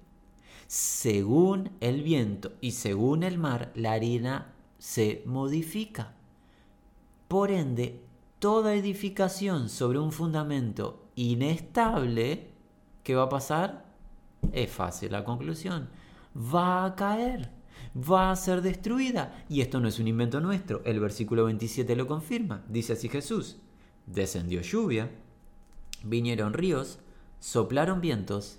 Según 0.66 1.70
el 1.80 2.02
viento 2.02 2.52
y 2.60 2.72
según 2.72 3.22
el 3.22 3.38
mar, 3.38 3.72
la 3.74 3.92
arena 3.92 4.52
se 4.78 5.22
modifica. 5.24 6.12
Por 7.26 7.50
ende, 7.50 8.02
toda 8.38 8.74
edificación 8.74 9.70
sobre 9.70 9.98
un 9.98 10.12
fundamento 10.12 11.08
inestable, 11.14 12.50
¿qué 13.02 13.14
va 13.14 13.24
a 13.24 13.28
pasar? 13.30 13.86
Es 14.52 14.70
fácil 14.70 15.12
la 15.12 15.24
conclusión. 15.24 15.88
Va 16.36 16.84
a 16.84 16.94
caer 16.94 17.57
va 17.94 18.30
a 18.30 18.36
ser 18.36 18.62
destruida. 18.62 19.44
Y 19.48 19.60
esto 19.60 19.80
no 19.80 19.88
es 19.88 19.98
un 19.98 20.08
invento 20.08 20.40
nuestro, 20.40 20.82
el 20.84 21.00
versículo 21.00 21.44
27 21.44 21.96
lo 21.96 22.06
confirma. 22.06 22.64
Dice 22.68 22.94
así 22.94 23.08
Jesús, 23.08 23.58
descendió 24.06 24.60
lluvia, 24.62 25.10
vinieron 26.04 26.52
ríos, 26.52 26.98
soplaron 27.40 28.00
vientos 28.00 28.58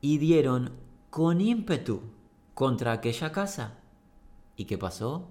y 0.00 0.18
dieron 0.18 0.72
con 1.10 1.40
ímpetu 1.40 2.02
contra 2.54 2.92
aquella 2.92 3.32
casa. 3.32 3.78
¿Y 4.56 4.64
qué 4.64 4.78
pasó? 4.78 5.28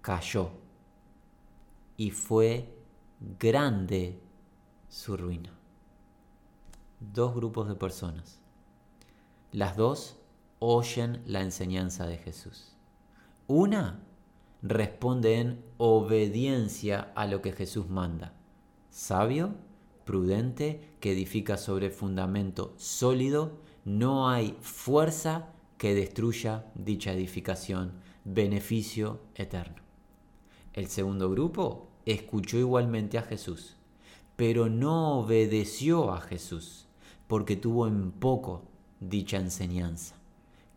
Cayó. 0.00 0.50
Y 1.96 2.10
fue 2.10 2.74
grande 3.38 4.18
su 4.88 5.16
ruina. 5.16 5.52
Dos 7.00 7.34
grupos 7.34 7.68
de 7.68 7.74
personas. 7.74 8.40
Las 9.52 9.76
dos 9.76 10.16
oyen 10.58 11.22
la 11.26 11.42
enseñanza 11.42 12.06
de 12.06 12.18
Jesús. 12.18 12.76
Una 13.46 14.00
responde 14.62 15.38
en 15.38 15.62
obediencia 15.76 17.12
a 17.14 17.26
lo 17.26 17.42
que 17.42 17.52
Jesús 17.52 17.88
manda. 17.88 18.32
Sabio, 18.90 19.54
prudente, 20.04 20.96
que 21.00 21.12
edifica 21.12 21.56
sobre 21.56 21.90
fundamento 21.90 22.74
sólido, 22.78 23.60
no 23.84 24.30
hay 24.30 24.56
fuerza 24.62 25.48
que 25.76 25.94
destruya 25.94 26.64
dicha 26.74 27.12
edificación, 27.12 27.92
beneficio 28.24 29.20
eterno. 29.34 29.82
El 30.72 30.88
segundo 30.88 31.30
grupo 31.30 31.88
escuchó 32.06 32.56
igualmente 32.56 33.18
a 33.18 33.22
Jesús, 33.22 33.76
pero 34.36 34.68
no 34.68 35.18
obedeció 35.18 36.12
a 36.12 36.20
Jesús, 36.20 36.86
porque 37.26 37.56
tuvo 37.56 37.86
en 37.86 38.12
poco 38.12 38.62
dicha 39.00 39.36
enseñanza. 39.36 40.16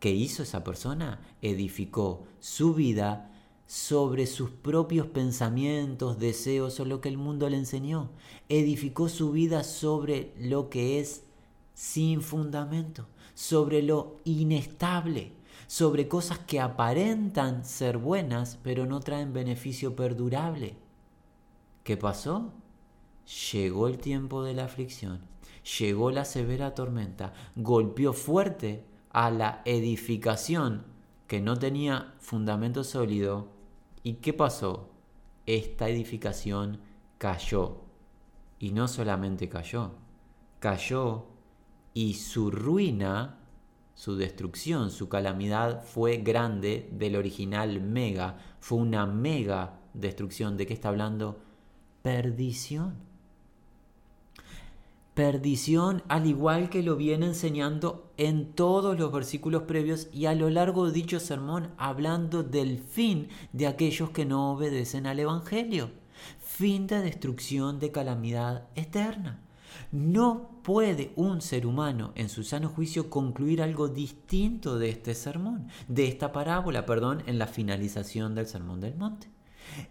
¿Qué 0.00 0.10
hizo 0.10 0.42
esa 0.42 0.62
persona? 0.62 1.20
Edificó 1.42 2.24
su 2.38 2.74
vida 2.74 3.30
sobre 3.66 4.26
sus 4.26 4.50
propios 4.50 5.06
pensamientos, 5.06 6.18
deseos 6.18 6.78
o 6.80 6.84
lo 6.84 7.00
que 7.00 7.08
el 7.08 7.18
mundo 7.18 7.50
le 7.50 7.56
enseñó. 7.56 8.10
Edificó 8.48 9.08
su 9.08 9.32
vida 9.32 9.64
sobre 9.64 10.32
lo 10.38 10.70
que 10.70 11.00
es 11.00 11.24
sin 11.74 12.22
fundamento, 12.22 13.06
sobre 13.34 13.82
lo 13.82 14.16
inestable, 14.24 15.32
sobre 15.66 16.08
cosas 16.08 16.38
que 16.38 16.60
aparentan 16.60 17.64
ser 17.64 17.98
buenas 17.98 18.58
pero 18.62 18.86
no 18.86 19.00
traen 19.00 19.32
beneficio 19.32 19.96
perdurable. 19.96 20.76
¿Qué 21.82 21.96
pasó? 21.96 22.52
Llegó 23.52 23.88
el 23.88 23.98
tiempo 23.98 24.42
de 24.42 24.54
la 24.54 24.64
aflicción, 24.64 25.20
llegó 25.78 26.10
la 26.10 26.24
severa 26.24 26.74
tormenta, 26.74 27.34
golpeó 27.56 28.12
fuerte 28.12 28.84
a 29.10 29.30
la 29.30 29.62
edificación 29.64 30.84
que 31.26 31.40
no 31.40 31.58
tenía 31.58 32.14
fundamento 32.18 32.84
sólido. 32.84 33.48
¿Y 34.02 34.14
qué 34.14 34.32
pasó? 34.32 34.90
Esta 35.46 35.88
edificación 35.88 36.80
cayó. 37.18 37.82
Y 38.58 38.72
no 38.72 38.88
solamente 38.88 39.48
cayó, 39.48 39.92
cayó 40.58 41.26
y 41.94 42.14
su 42.14 42.50
ruina, 42.50 43.38
su 43.94 44.16
destrucción, 44.16 44.90
su 44.90 45.08
calamidad 45.08 45.84
fue 45.84 46.18
grande 46.18 46.88
del 46.92 47.16
original 47.16 47.80
mega. 47.80 48.38
Fue 48.60 48.78
una 48.78 49.06
mega 49.06 49.80
destrucción. 49.94 50.56
¿De 50.56 50.66
qué 50.66 50.74
está 50.74 50.88
hablando? 50.88 51.40
Perdición 52.02 53.07
perdición, 55.18 56.04
al 56.06 56.28
igual 56.28 56.70
que 56.70 56.84
lo 56.84 56.94
viene 56.94 57.26
enseñando 57.26 58.12
en 58.18 58.52
todos 58.52 58.96
los 58.96 59.10
versículos 59.10 59.64
previos 59.64 60.06
y 60.12 60.26
a 60.26 60.34
lo 60.36 60.48
largo 60.48 60.86
de 60.86 60.92
dicho 60.92 61.18
sermón, 61.18 61.72
hablando 61.76 62.44
del 62.44 62.78
fin 62.78 63.26
de 63.52 63.66
aquellos 63.66 64.10
que 64.10 64.24
no 64.24 64.52
obedecen 64.52 65.08
al 65.08 65.18
Evangelio. 65.18 65.90
Fin 66.38 66.86
de 66.86 67.00
destrucción 67.00 67.80
de 67.80 67.90
calamidad 67.90 68.68
eterna. 68.76 69.42
No 69.90 70.60
puede 70.62 71.10
un 71.16 71.40
ser 71.40 71.66
humano 71.66 72.12
en 72.14 72.28
su 72.28 72.44
sano 72.44 72.68
juicio 72.68 73.10
concluir 73.10 73.60
algo 73.60 73.88
distinto 73.88 74.78
de 74.78 74.90
este 74.90 75.16
sermón, 75.16 75.66
de 75.88 76.06
esta 76.06 76.30
parábola, 76.30 76.86
perdón, 76.86 77.24
en 77.26 77.40
la 77.40 77.48
finalización 77.48 78.36
del 78.36 78.46
sermón 78.46 78.80
del 78.80 78.94
monte. 78.94 79.28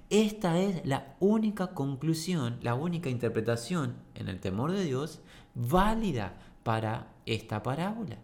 Esta 0.09 0.59
es 0.59 0.85
la 0.85 1.15
única 1.19 1.73
conclusión, 1.73 2.57
la 2.61 2.75
única 2.75 3.09
interpretación 3.09 3.95
en 4.15 4.29
el 4.29 4.39
temor 4.39 4.71
de 4.71 4.83
Dios 4.83 5.21
válida 5.55 6.37
para 6.63 7.13
esta 7.25 7.63
parábola. 7.63 8.17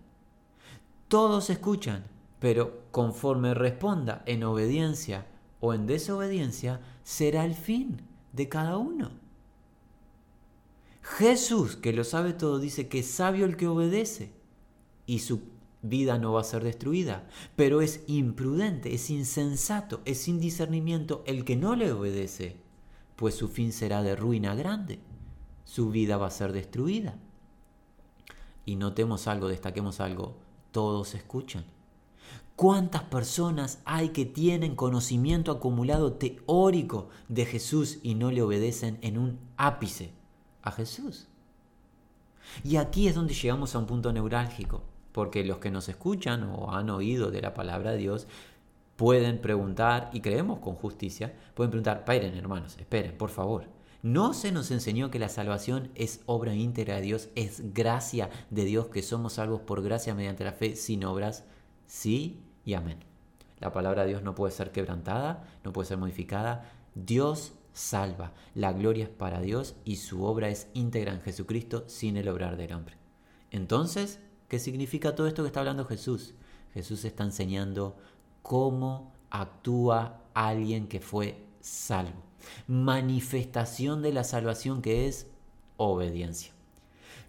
Todos 1.08 1.50
escuchan, 1.50 2.04
pero 2.40 2.82
conforme 2.92 3.54
responda 3.54 4.24
en 4.26 4.44
obediencia 4.44 5.28
o 5.60 5.74
en 5.74 5.88
desobediencia, 5.88 6.82
será 7.04 7.46
el 7.46 7.54
fin 7.54 8.02
de 8.32 8.50
cada 8.50 8.78
uno. 8.78 9.12
Jesús, 11.02 11.76
que 11.76 11.94
lo 11.94 12.04
sabe 12.04 12.34
todo, 12.34 12.60
dice 12.60 12.88
que 12.88 13.00
es 13.00 13.12
sabio 13.12 13.46
el 13.46 13.58
que 13.58 13.68
obedece 13.68 14.32
y 15.06 15.20
su 15.20 15.53
vida 15.84 16.18
no 16.18 16.32
va 16.32 16.42
a 16.42 16.46
ser 16.46 16.64
destruida, 16.64 17.28
pero 17.56 17.82
es 17.82 18.04
imprudente, 18.08 18.96
es 18.96 19.10
insensato, 19.10 20.02
es 20.06 20.22
sin 20.22 20.40
discernimiento 20.40 21.24
el 21.28 21.46
que 21.46 21.56
no 21.56 21.76
le 21.76 21.92
obedece, 21.92 22.58
pues 23.16 23.36
su 23.36 23.50
fin 23.50 23.72
será 23.72 24.02
de 24.02 24.16
ruina 24.16 24.56
grande, 24.56 25.00
su 25.66 25.92
vida 25.92 26.18
va 26.18 26.28
a 26.28 26.32
ser 26.32 26.54
destruida. 26.54 27.20
Y 28.66 28.78
notemos 28.78 29.28
algo, 29.28 29.50
destaquemos 29.50 30.00
algo, 30.00 30.38
todos 30.72 31.14
escuchan. 31.16 31.66
¿Cuántas 32.56 33.04
personas 33.04 33.82
hay 33.84 34.10
que 34.10 34.26
tienen 34.26 34.76
conocimiento 34.76 35.52
acumulado 35.52 36.14
teórico 36.14 37.10
de 37.28 37.46
Jesús 37.46 38.00
y 38.04 38.16
no 38.16 38.32
le 38.32 38.42
obedecen 38.42 39.00
en 39.02 39.18
un 39.18 39.40
ápice 39.58 40.12
a 40.62 40.72
Jesús? 40.72 41.28
Y 42.64 42.78
aquí 42.78 43.08
es 43.08 43.16
donde 43.16 43.34
llegamos 43.34 43.76
a 43.76 43.80
un 43.80 43.88
punto 43.88 44.14
neurálgico 44.14 44.93
porque 45.14 45.46
los 45.46 45.60
que 45.60 45.72
nos 45.72 45.88
escuchan 45.88 46.44
o 46.44 46.74
han 46.74 46.90
oído 46.90 47.32
de 47.32 47.42
la 47.42 47.54
palabra 47.54 47.92
de 47.92 47.98
Dios 47.98 48.28
pueden 48.98 49.40
preguntar, 49.40 50.10
y 50.12 50.20
creemos 50.20 50.60
con 50.60 50.76
justicia, 50.76 51.34
pueden 51.54 51.72
preguntar, 51.72 52.04
paren 52.04 52.36
hermanos, 52.36 52.78
esperen, 52.78 53.18
por 53.18 53.30
favor. 53.30 53.66
¿No 54.02 54.34
se 54.34 54.52
nos 54.52 54.70
enseñó 54.72 55.10
que 55.10 55.20
la 55.20 55.30
salvación 55.30 55.90
es 55.96 56.20
obra 56.26 56.54
íntegra 56.54 56.96
de 56.96 57.02
Dios, 57.04 57.30
es 57.36 57.74
gracia 57.74 58.30
de 58.50 58.66
Dios, 58.66 58.88
que 58.88 59.02
somos 59.02 59.34
salvos 59.34 59.62
por 59.62 59.82
gracia 59.82 60.14
mediante 60.14 60.44
la 60.44 60.52
fe 60.52 60.76
sin 60.76 61.06
obras? 61.06 61.46
Sí 61.88 62.42
y 62.66 62.74
amén. 62.74 62.98
La 63.60 63.72
palabra 63.72 64.02
de 64.02 64.10
Dios 64.10 64.24
no 64.24 64.36
puede 64.36 64.52
ser 64.52 64.72
quebrantada, 64.72 65.48
no 65.64 65.72
puede 65.72 65.88
ser 65.88 65.98
modificada. 65.98 66.70
Dios 66.96 67.54
salva. 67.72 68.34
La 68.56 68.74
gloria 68.74 69.06
es 69.06 69.10
para 69.10 69.40
Dios 69.40 69.76
y 69.86 69.96
su 69.96 70.26
obra 70.26 70.50
es 70.50 70.68
íntegra 70.74 71.14
en 71.14 71.22
Jesucristo 71.22 71.86
sin 71.88 72.18
el 72.18 72.28
obrar 72.28 72.58
del 72.58 72.74
hombre. 72.74 72.98
Entonces, 73.52 74.20
¿Qué 74.48 74.60
significa 74.60 75.16
todo 75.16 75.28
esto 75.28 75.44
que 75.44 75.48
está 75.48 75.60
hablando 75.60 75.86
Jesús? 75.86 76.34
Jesús 76.74 77.06
está 77.06 77.24
enseñando 77.24 77.96
cómo 78.42 79.14
actúa 79.30 80.22
alguien 80.34 80.88
que 80.88 81.00
fue 81.00 81.46
salvo. 81.62 82.22
Manifestación 82.68 84.02
de 84.02 84.14
la 84.14 84.24
salvación 84.24 84.82
que 84.82 85.08
es 85.08 85.28
obediencia. 85.78 86.52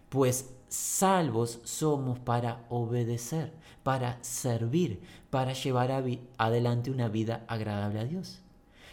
Pues 0.08 0.50
salvos 0.68 1.60
somos 1.64 2.18
para 2.18 2.64
obedecer, 2.68 3.52
para 3.82 4.18
servir, 4.22 5.00
para 5.30 5.52
llevar 5.52 5.92
adelante 6.36 6.90
una 6.90 7.08
vida 7.08 7.44
agradable 7.48 8.00
a 8.00 8.04
Dios. 8.04 8.40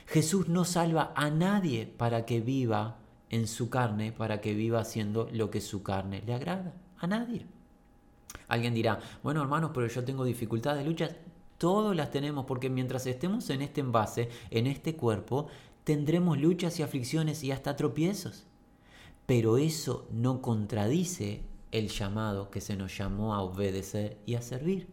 Jesús 0.08 0.48
no 0.48 0.66
salva 0.66 1.14
a 1.16 1.30
nadie 1.30 1.86
para 1.86 2.26
que 2.26 2.42
viva 2.42 2.98
en 3.30 3.48
su 3.48 3.70
carne, 3.70 4.12
para 4.12 4.42
que 4.42 4.54
viva 4.54 4.82
haciendo 4.82 5.30
lo 5.32 5.50
que 5.50 5.62
su 5.62 5.84
carne 5.84 6.22
le 6.26 6.34
agrada. 6.34 6.74
A 6.98 7.08
nadie. 7.08 7.46
Alguien 8.52 8.74
dirá, 8.74 9.00
bueno 9.24 9.42
hermanos, 9.42 9.72
pero 9.74 9.88
yo 9.88 10.04
tengo 10.04 10.26
dificultades, 10.26 10.86
luchas. 10.86 11.16
Todos 11.58 11.96
las 11.96 12.12
tenemos 12.12 12.44
porque 12.46 12.70
mientras 12.70 13.06
estemos 13.08 13.50
en 13.50 13.62
este 13.62 13.80
envase, 13.80 14.28
en 14.50 14.68
este 14.68 14.98
cuerpo, 14.98 15.48
tendremos 15.86 16.38
luchas 16.38 16.78
y 16.78 16.84
aflicciones 16.84 17.46
y 17.46 17.54
hasta 17.54 17.78
tropiezos. 17.78 18.44
Pero 19.26 19.58
eso 19.58 20.06
no 20.12 20.42
contradice 20.42 21.44
el 21.72 21.88
llamado 21.88 22.52
que 22.52 22.60
se 22.60 22.76
nos 22.76 22.98
llamó 22.98 23.36
a 23.36 23.42
obedecer 23.42 24.18
y 24.26 24.36
a 24.36 24.42
servir. 24.42 24.90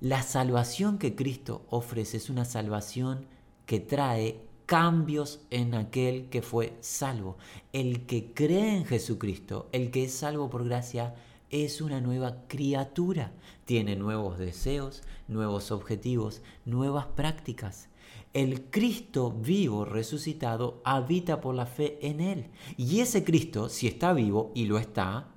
La 0.00 0.24
salvación 0.24 0.98
que 0.98 1.14
Cristo 1.14 1.66
ofrece 1.70 2.16
es 2.16 2.30
una 2.30 2.44
salvación 2.44 3.26
que 3.64 3.78
trae 3.78 4.40
cambios 4.66 5.38
en 5.50 5.76
aquel 5.76 6.30
que 6.30 6.42
fue 6.42 6.76
salvo. 6.80 7.36
El 7.72 8.06
que 8.06 8.32
cree 8.32 8.76
en 8.76 8.86
Jesucristo, 8.86 9.68
el 9.70 9.92
que 9.92 10.06
es 10.06 10.14
salvo 10.14 10.50
por 10.50 10.64
gracia, 10.64 11.14
es 11.50 11.80
una 11.80 12.00
nueva 12.00 12.46
criatura, 12.48 13.32
tiene 13.64 13.96
nuevos 13.96 14.38
deseos, 14.38 15.02
nuevos 15.28 15.70
objetivos, 15.70 16.42
nuevas 16.64 17.06
prácticas. 17.06 17.88
El 18.32 18.64
Cristo 18.70 19.30
vivo, 19.30 19.84
resucitado, 19.84 20.80
habita 20.84 21.40
por 21.40 21.54
la 21.54 21.66
fe 21.66 21.98
en 22.06 22.20
Él. 22.20 22.50
Y 22.76 23.00
ese 23.00 23.24
Cristo, 23.24 23.68
si 23.68 23.86
está 23.86 24.12
vivo, 24.12 24.52
y 24.54 24.66
lo 24.66 24.78
está, 24.78 25.28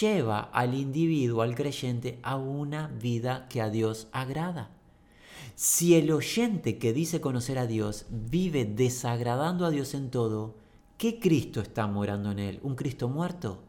lleva 0.00 0.40
al 0.40 0.74
individuo, 0.74 1.42
al 1.42 1.54
creyente, 1.54 2.18
a 2.22 2.36
una 2.36 2.88
vida 2.88 3.48
que 3.48 3.60
a 3.60 3.70
Dios 3.70 4.08
agrada. 4.12 4.70
Si 5.54 5.94
el 5.94 6.10
oyente 6.10 6.78
que 6.78 6.92
dice 6.92 7.20
conocer 7.20 7.58
a 7.58 7.66
Dios 7.66 8.06
vive 8.10 8.64
desagradando 8.64 9.64
a 9.64 9.70
Dios 9.70 9.94
en 9.94 10.10
todo, 10.10 10.56
¿qué 10.98 11.18
Cristo 11.18 11.60
está 11.60 11.86
morando 11.86 12.30
en 12.32 12.38
él? 12.38 12.60
¿Un 12.62 12.74
Cristo 12.74 13.08
muerto? 13.08 13.62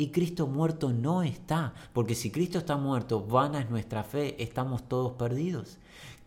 Y 0.00 0.12
Cristo 0.12 0.46
muerto 0.46 0.94
no 0.94 1.22
está, 1.22 1.74
porque 1.92 2.14
si 2.14 2.30
Cristo 2.30 2.56
está 2.56 2.78
muerto, 2.78 3.22
vana 3.22 3.60
es 3.60 3.68
nuestra 3.68 4.02
fe, 4.02 4.42
estamos 4.42 4.88
todos 4.88 5.12
perdidos. 5.12 5.76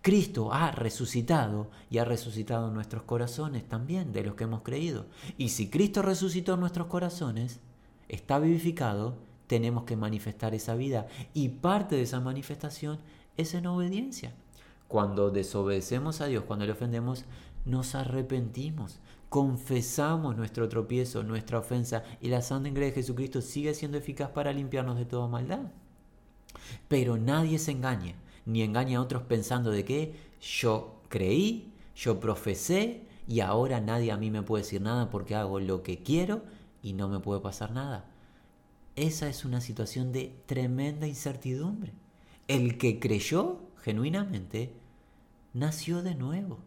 Cristo 0.04 0.54
ha 0.54 0.70
resucitado 0.70 1.72
y 1.90 1.98
ha 1.98 2.06
resucitado 2.06 2.70
nuestros 2.70 3.02
corazones 3.02 3.68
también, 3.68 4.14
de 4.14 4.22
los 4.22 4.36
que 4.36 4.44
hemos 4.44 4.62
creído. 4.62 5.08
Y 5.40 5.50
si 5.50 5.72
Cristo 5.72 6.04
resucitó 6.04 6.56
nuestros 6.56 6.86
corazones, 6.86 7.62
está 8.10 8.38
vivificado, 8.38 9.16
tenemos 9.48 9.86
que 9.86 9.96
manifestar 9.96 10.54
esa 10.54 10.76
vida. 10.76 11.08
Y 11.34 11.50
parte 11.50 11.96
de 11.96 12.04
esa 12.04 12.20
manifestación 12.20 13.00
es 13.38 13.56
en 13.56 13.66
obediencia. 13.66 14.36
Cuando 14.88 15.32
desobedecemos 15.32 16.22
a 16.22 16.28
Dios, 16.28 16.44
cuando 16.44 16.68
le 16.68 16.74
ofendemos, 16.74 17.26
nos 17.66 17.96
arrepentimos, 17.96 19.00
confesamos 19.34 20.38
nuestro 20.38 20.70
tropiezo, 20.70 21.24
nuestra 21.24 21.58
ofensa 21.58 22.04
y 22.22 22.28
la 22.28 22.44
sangre 22.44 22.86
de 22.86 22.92
Jesucristo 22.92 23.42
sigue 23.42 23.74
siendo 23.74 23.98
eficaz 23.98 24.30
para 24.30 24.54
limpiarnos 24.54 24.96
de 24.96 25.06
toda 25.06 25.28
maldad. 25.28 25.72
Pero 26.88 27.18
nadie 27.18 27.58
se 27.58 27.72
engaña, 27.72 28.14
ni 28.46 28.62
engaña 28.62 29.00
a 29.00 29.02
otros 29.02 29.24
pensando 29.24 29.72
de 29.72 29.86
que 29.86 30.14
yo 30.40 31.02
creí, 31.10 31.74
yo 31.96 32.20
profesé 32.20 33.08
y 33.28 33.40
ahora 33.40 33.82
nadie 33.82 34.12
a 34.12 34.18
mí 34.18 34.30
me 34.30 34.44
puede 34.44 34.66
decir 34.66 34.84
nada 34.84 35.10
porque 35.10 35.34
hago 35.34 35.60
lo 35.60 35.82
que 35.82 36.04
quiero 36.04 36.44
y 36.84 36.94
no 36.94 37.10
me 37.10 37.20
puede 37.20 37.42
pasar 37.42 37.72
nada. 37.72 38.06
Esa 38.96 39.28
es 39.30 39.46
una 39.46 39.62
situación 39.62 40.12
de 40.12 40.32
tremenda 40.46 41.08
incertidumbre. 41.08 41.92
El 42.48 42.78
que 42.78 43.00
creyó 43.00 43.62
genuinamente 43.82 44.74
nació 45.56 46.04
de 46.04 46.14
nuevo 46.14 46.60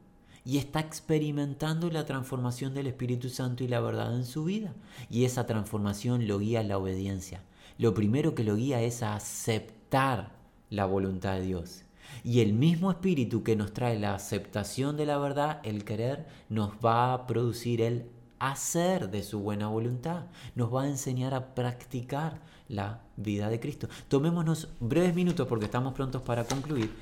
y 0.46 0.59
está 0.59 0.78
experimentando 0.78 1.90
la 1.90 2.06
transformación 2.06 2.72
del 2.72 2.87
Espíritu 2.87 3.28
Santo 3.28 3.64
y 3.64 3.68
la 3.68 3.80
verdad 3.80 4.14
en 4.14 4.24
su 4.24 4.44
vida. 4.44 4.72
Y 5.11 5.24
esa 5.24 5.44
transformación 5.44 6.28
lo 6.28 6.38
guía 6.38 6.61
a 6.61 6.62
la 6.62 6.78
obediencia. 6.78 7.42
lo 7.78 7.92
primero 7.92 8.35
que 8.35 8.44
lo 8.44 8.56
guía 8.56 8.80
es 8.80 9.02
a 9.02 9.16
aceptar 9.16 10.30
la 10.70 10.87
voluntad 10.87 11.35
de 11.35 11.42
Dios. 11.42 11.82
Y 12.24 12.40
el 12.40 12.54
mismo 12.54 12.90
espíritu 12.90 13.42
que 13.42 13.56
nos 13.56 13.72
trae 13.72 13.98
la 13.98 14.14
aceptación 14.14 14.96
de 14.96 15.04
la 15.04 15.18
verdad, 15.18 15.61
el 15.64 15.85
querer, 15.85 16.26
nos 16.48 16.70
va 16.82 17.12
a 17.12 17.26
producir 17.26 17.82
el 17.82 18.06
hacer 18.38 19.11
de 19.11 19.22
su 19.22 19.40
buena 19.40 19.68
voluntad. 19.68 20.26
Nos 20.54 20.72
va 20.72 20.85
a 20.85 20.88
enseñar 20.88 21.35
a 21.35 21.54
practicar 21.54 22.40
la 22.68 23.00
vida 23.16 23.50
de 23.50 23.61
Cristo. 23.61 23.88
Tomémonos 24.09 24.68
breves 24.80 25.14
minutos 25.14 25.46
porque 25.48 25.66
estamos 25.66 25.92
prontos 25.92 26.22
para 26.22 26.44
concluir. 26.44 26.94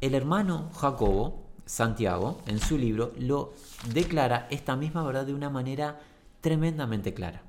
El 0.00 0.14
hermano 0.14 0.68
Jacobo, 0.74 1.41
Santiago, 1.66 2.40
en 2.46 2.58
su 2.58 2.78
libro, 2.78 3.12
lo 3.18 3.52
declara 3.92 4.46
esta 4.50 4.76
misma 4.76 5.02
verdad 5.02 5.26
de 5.26 5.34
una 5.34 5.50
manera 5.50 6.00
tremendamente 6.40 7.14
clara. 7.14 7.42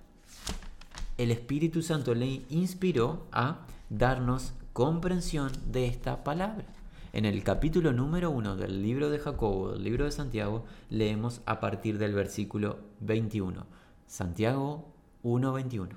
El 1.17 1.31
Espíritu 1.31 1.81
Santo 1.81 2.15
le 2.15 2.43
inspiró 2.49 3.27
a 3.31 3.65
darnos 3.89 4.53
comprensión 4.73 5.51
de 5.71 5.85
esta 5.87 6.23
palabra. 6.23 6.65
En 7.13 7.25
el 7.25 7.43
capítulo 7.43 7.93
número 7.93 8.31
uno 8.31 8.55
del 8.55 8.81
libro 8.81 9.11
de 9.11 9.19
Jacobo, 9.19 9.73
del 9.73 9.83
libro 9.83 10.05
de 10.05 10.11
Santiago, 10.11 10.65
leemos 10.89 11.41
a 11.45 11.59
partir 11.59 11.99
del 11.99 12.13
versículo 12.13 12.79
21. 13.01 13.65
Santiago 14.07 14.87
1.21. 15.23 15.89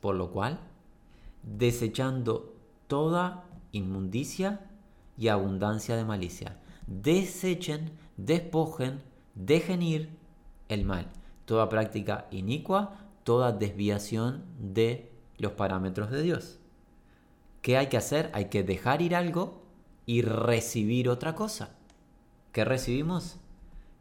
Por 0.00 0.14
lo 0.14 0.30
cual, 0.30 0.60
desechando 1.42 2.54
toda 2.86 3.44
inmundicia 3.72 4.60
y 5.18 5.28
abundancia 5.28 5.94
de 5.96 6.04
malicia, 6.04 6.56
desechen, 6.88 7.92
despojen, 8.16 9.02
dejen 9.34 9.82
ir 9.82 10.10
el 10.68 10.84
mal, 10.84 11.08
toda 11.44 11.68
práctica 11.68 12.26
inicua, 12.30 12.96
toda 13.24 13.52
desviación 13.52 14.44
de 14.58 15.12
los 15.36 15.52
parámetros 15.52 16.10
de 16.10 16.22
Dios. 16.22 16.58
¿Qué 17.62 17.76
hay 17.76 17.88
que 17.88 17.96
hacer? 17.96 18.30
Hay 18.32 18.46
que 18.46 18.62
dejar 18.62 19.02
ir 19.02 19.14
algo 19.14 19.62
y 20.06 20.22
recibir 20.22 21.08
otra 21.08 21.34
cosa. 21.34 21.70
¿Qué 22.52 22.64
recibimos? 22.64 23.36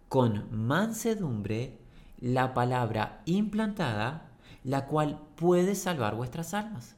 Con 0.08 0.48
mansedumbre 0.52 1.78
la 2.20 2.54
palabra 2.54 3.22
implantada, 3.26 4.32
la 4.64 4.86
cual 4.86 5.20
puede 5.36 5.76
salvar 5.76 6.16
vuestras 6.16 6.54
almas. 6.54 6.96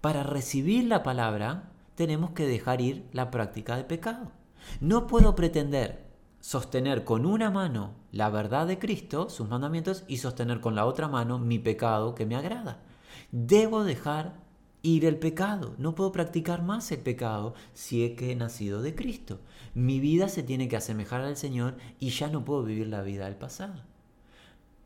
Para 0.00 0.22
recibir 0.22 0.84
la 0.84 1.02
palabra 1.02 1.70
tenemos 1.94 2.30
que 2.30 2.46
dejar 2.46 2.80
ir 2.80 3.06
la 3.12 3.30
práctica 3.30 3.76
de 3.76 3.84
pecado. 3.84 4.32
No 4.80 5.06
puedo 5.06 5.34
pretender 5.34 6.12
sostener 6.40 7.04
con 7.04 7.24
una 7.24 7.50
mano 7.50 7.94
la 8.10 8.28
verdad 8.28 8.66
de 8.66 8.78
Cristo, 8.78 9.30
sus 9.30 9.48
mandamientos, 9.48 10.04
y 10.08 10.18
sostener 10.18 10.60
con 10.60 10.74
la 10.74 10.86
otra 10.86 11.08
mano 11.08 11.38
mi 11.38 11.58
pecado 11.58 12.14
que 12.14 12.26
me 12.26 12.36
agrada. 12.36 12.82
Debo 13.30 13.84
dejar 13.84 14.42
ir 14.82 15.04
el 15.04 15.18
pecado. 15.18 15.74
No 15.78 15.94
puedo 15.94 16.12
practicar 16.12 16.62
más 16.62 16.90
el 16.92 17.00
pecado 17.00 17.54
si 17.72 18.04
es 18.04 18.16
que 18.16 18.32
he 18.32 18.36
nacido 18.36 18.82
de 18.82 18.94
Cristo. 18.94 19.40
Mi 19.74 20.00
vida 20.00 20.28
se 20.28 20.42
tiene 20.42 20.68
que 20.68 20.76
asemejar 20.76 21.22
al 21.22 21.36
Señor 21.36 21.76
y 21.98 22.10
ya 22.10 22.28
no 22.28 22.44
puedo 22.44 22.64
vivir 22.64 22.88
la 22.88 23.02
vida 23.02 23.26
del 23.26 23.36
pasado. 23.36 23.82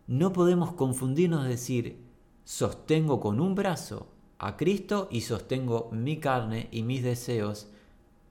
No 0.06 0.32
podemos 0.32 0.74
confundirnos 0.74 1.42
de 1.44 1.50
decir, 1.50 2.04
sostengo 2.44 3.18
con 3.18 3.40
un 3.40 3.54
brazo 3.54 4.08
a 4.38 4.56
Cristo 4.56 5.08
y 5.10 5.22
sostengo 5.22 5.88
mi 5.90 6.18
carne 6.18 6.68
y 6.70 6.82
mis 6.82 7.02
deseos 7.02 7.68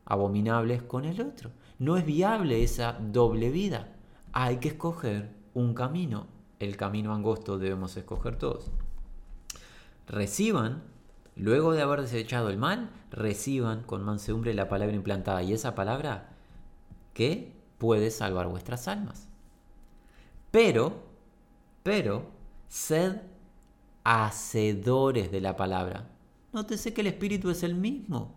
abominables 0.06 0.84
con 0.84 1.06
el 1.06 1.22
otro. 1.22 1.52
No 1.80 1.98
es 1.98 2.06
viable 2.06 2.64
esa 2.64 2.94
doble 2.94 3.50
vida. 3.50 3.90
Hay 4.32 4.58
que 4.58 4.70
escoger 4.70 5.30
un 5.54 5.74
camino. 5.74 6.28
El 6.60 6.78
camino 6.78 7.14
angosto 7.14 7.58
debemos 7.58 7.98
escoger 7.98 8.38
todos. 8.38 8.72
Reciban 10.08 10.84
luego 11.36 11.74
de 11.74 11.82
haber 11.82 12.02
desechado 12.02 12.50
el 12.50 12.58
mal, 12.58 12.90
reciban 13.12 13.84
con 13.84 14.04
mansedumbre 14.04 14.54
la 14.54 14.70
palabra 14.70 14.96
implantada 14.96 15.44
y 15.44 15.54
esa 15.54 15.76
palabra 15.76 16.30
que 17.14 17.54
puede 17.78 18.12
salvar 18.12 18.48
vuestras 18.48 18.88
almas. 18.88 19.28
Pero, 20.52 21.04
pero, 21.84 22.26
sed 22.68 23.22
hacedores 24.04 25.32
de 25.32 25.42
la 25.42 25.56
palabra. 25.58 26.08
Nótese 26.54 26.94
que 26.94 27.02
el 27.02 27.08
Espíritu 27.08 27.50
es 27.50 27.64
el 27.64 27.76
mismo. 27.76 28.36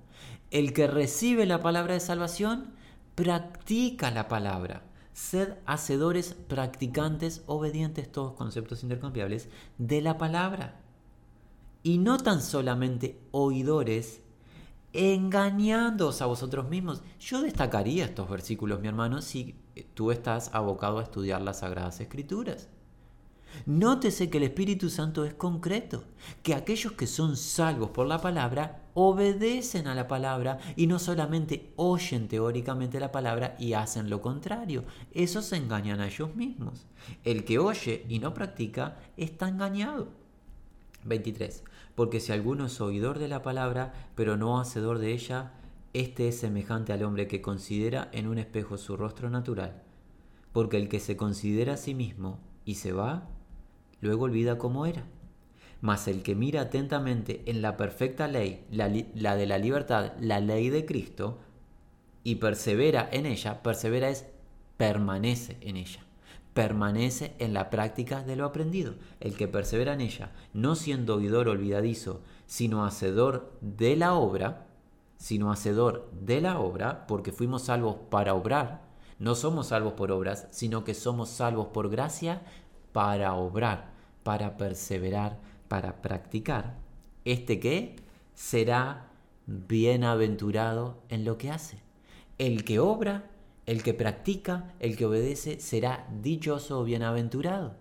El 0.50 0.72
que 0.72 0.86
recibe 0.86 1.46
la 1.46 1.60
palabra 1.60 1.94
de 1.94 2.00
salvación, 2.00 2.72
practica 3.14 4.10
la 4.10 4.28
palabra. 4.28 4.82
Sed 5.12 5.54
hacedores, 5.66 6.34
practicantes, 6.34 7.42
obedientes, 7.46 8.10
todos 8.10 8.34
conceptos 8.34 8.82
intercambiables, 8.82 9.48
de 9.78 10.00
la 10.00 10.16
palabra 10.16 10.80
y 11.82 11.98
no 11.98 12.18
tan 12.18 12.42
solamente 12.42 13.20
oidores, 13.30 14.20
engañándoos 14.92 16.22
a 16.22 16.26
vosotros 16.26 16.68
mismos. 16.68 17.02
Yo 17.20 17.42
destacaría 17.42 18.04
estos 18.04 18.28
versículos, 18.28 18.80
mi 18.80 18.88
hermano, 18.88 19.22
si 19.22 19.56
tú 19.94 20.10
estás 20.10 20.50
abocado 20.52 20.98
a 20.98 21.02
estudiar 21.02 21.42
las 21.42 21.60
Sagradas 21.60 22.00
Escrituras. 22.00 22.68
Nótese 23.64 24.28
que 24.28 24.38
el 24.38 24.44
Espíritu 24.44 24.90
Santo 24.90 25.24
es 25.24 25.34
concreto, 25.34 26.04
que 26.42 26.54
aquellos 26.54 26.92
que 26.92 27.06
son 27.06 27.36
salvos 27.36 27.90
por 27.90 28.06
la 28.06 28.20
palabra 28.20 28.82
obedecen 29.00 29.86
a 29.86 29.94
la 29.94 30.08
palabra 30.08 30.58
y 30.74 30.88
no 30.88 30.98
solamente 30.98 31.72
oyen 31.76 32.26
teóricamente 32.26 32.98
la 32.98 33.12
palabra 33.12 33.54
y 33.56 33.74
hacen 33.74 34.10
lo 34.10 34.20
contrario. 34.20 34.82
Esos 35.12 35.44
se 35.44 35.56
engañan 35.56 36.00
a 36.00 36.08
ellos 36.08 36.34
mismos. 36.34 36.88
El 37.22 37.44
que 37.44 37.60
oye 37.60 38.04
y 38.08 38.18
no 38.18 38.34
practica 38.34 38.96
está 39.16 39.48
engañado. 39.48 40.08
23. 41.04 41.62
Porque 41.94 42.18
si 42.18 42.32
alguno 42.32 42.66
es 42.66 42.80
oidor 42.80 43.20
de 43.20 43.28
la 43.28 43.40
palabra, 43.40 44.10
pero 44.16 44.36
no 44.36 44.58
hacedor 44.58 44.98
de 44.98 45.12
ella, 45.12 45.52
este 45.92 46.26
es 46.26 46.40
semejante 46.40 46.92
al 46.92 47.04
hombre 47.04 47.28
que 47.28 47.40
considera 47.40 48.08
en 48.10 48.26
un 48.26 48.38
espejo 48.38 48.78
su 48.78 48.96
rostro 48.96 49.30
natural. 49.30 49.80
Porque 50.52 50.76
el 50.76 50.88
que 50.88 50.98
se 50.98 51.16
considera 51.16 51.74
a 51.74 51.76
sí 51.76 51.94
mismo 51.94 52.40
y 52.64 52.74
se 52.74 52.92
va, 52.92 53.28
luego 54.00 54.24
olvida 54.24 54.58
cómo 54.58 54.86
era. 54.86 55.04
Mas 55.80 56.08
el 56.08 56.22
que 56.22 56.34
mira 56.34 56.62
atentamente 56.62 57.42
en 57.46 57.62
la 57.62 57.76
perfecta 57.76 58.26
ley, 58.26 58.64
la, 58.70 58.90
la 59.14 59.36
de 59.36 59.46
la 59.46 59.58
libertad, 59.58 60.12
la 60.20 60.40
ley 60.40 60.70
de 60.70 60.84
Cristo, 60.84 61.38
y 62.24 62.36
persevera 62.36 63.08
en 63.12 63.26
ella, 63.26 63.62
persevera 63.62 64.08
es 64.08 64.26
permanece 64.76 65.56
en 65.60 65.76
ella 65.76 66.00
permanece 66.58 67.36
en 67.38 67.54
la 67.54 67.70
práctica 67.70 68.24
de 68.24 68.34
lo 68.34 68.44
aprendido. 68.44 68.94
El 69.20 69.36
que 69.36 69.46
persevera 69.46 69.92
en 69.92 70.00
ella, 70.00 70.32
no 70.52 70.74
siendo 70.74 71.14
oidor 71.14 71.46
olvidadizo, 71.46 72.20
sino 72.46 72.84
hacedor 72.84 73.52
de 73.60 73.94
la 73.94 74.14
obra, 74.14 74.66
sino 75.18 75.52
hacedor 75.52 76.10
de 76.10 76.40
la 76.40 76.58
obra, 76.58 77.06
porque 77.06 77.30
fuimos 77.30 77.62
salvos 77.62 77.98
para 78.10 78.34
obrar, 78.34 78.82
no 79.20 79.36
somos 79.36 79.68
salvos 79.68 79.92
por 79.92 80.10
obras, 80.10 80.48
sino 80.50 80.82
que 80.82 80.94
somos 80.94 81.28
salvos 81.28 81.68
por 81.68 81.90
gracia 81.90 82.42
para 82.92 83.34
obrar, 83.34 83.92
para 84.24 84.56
perseverar, 84.56 85.38
para 85.68 86.02
practicar. 86.02 86.78
Este 87.24 87.60
que 87.60 87.96
será 88.34 89.10
bienaventurado 89.46 91.02
en 91.08 91.24
lo 91.24 91.38
que 91.38 91.50
hace. 91.50 91.78
El 92.38 92.64
que 92.64 92.78
obra 92.78 93.30
el 93.68 93.82
que 93.82 93.92
practica, 93.92 94.72
el 94.80 94.96
que 94.96 95.04
obedece, 95.04 95.60
será 95.60 96.08
dichoso 96.22 96.80
o 96.80 96.84
bienaventurado. 96.84 97.76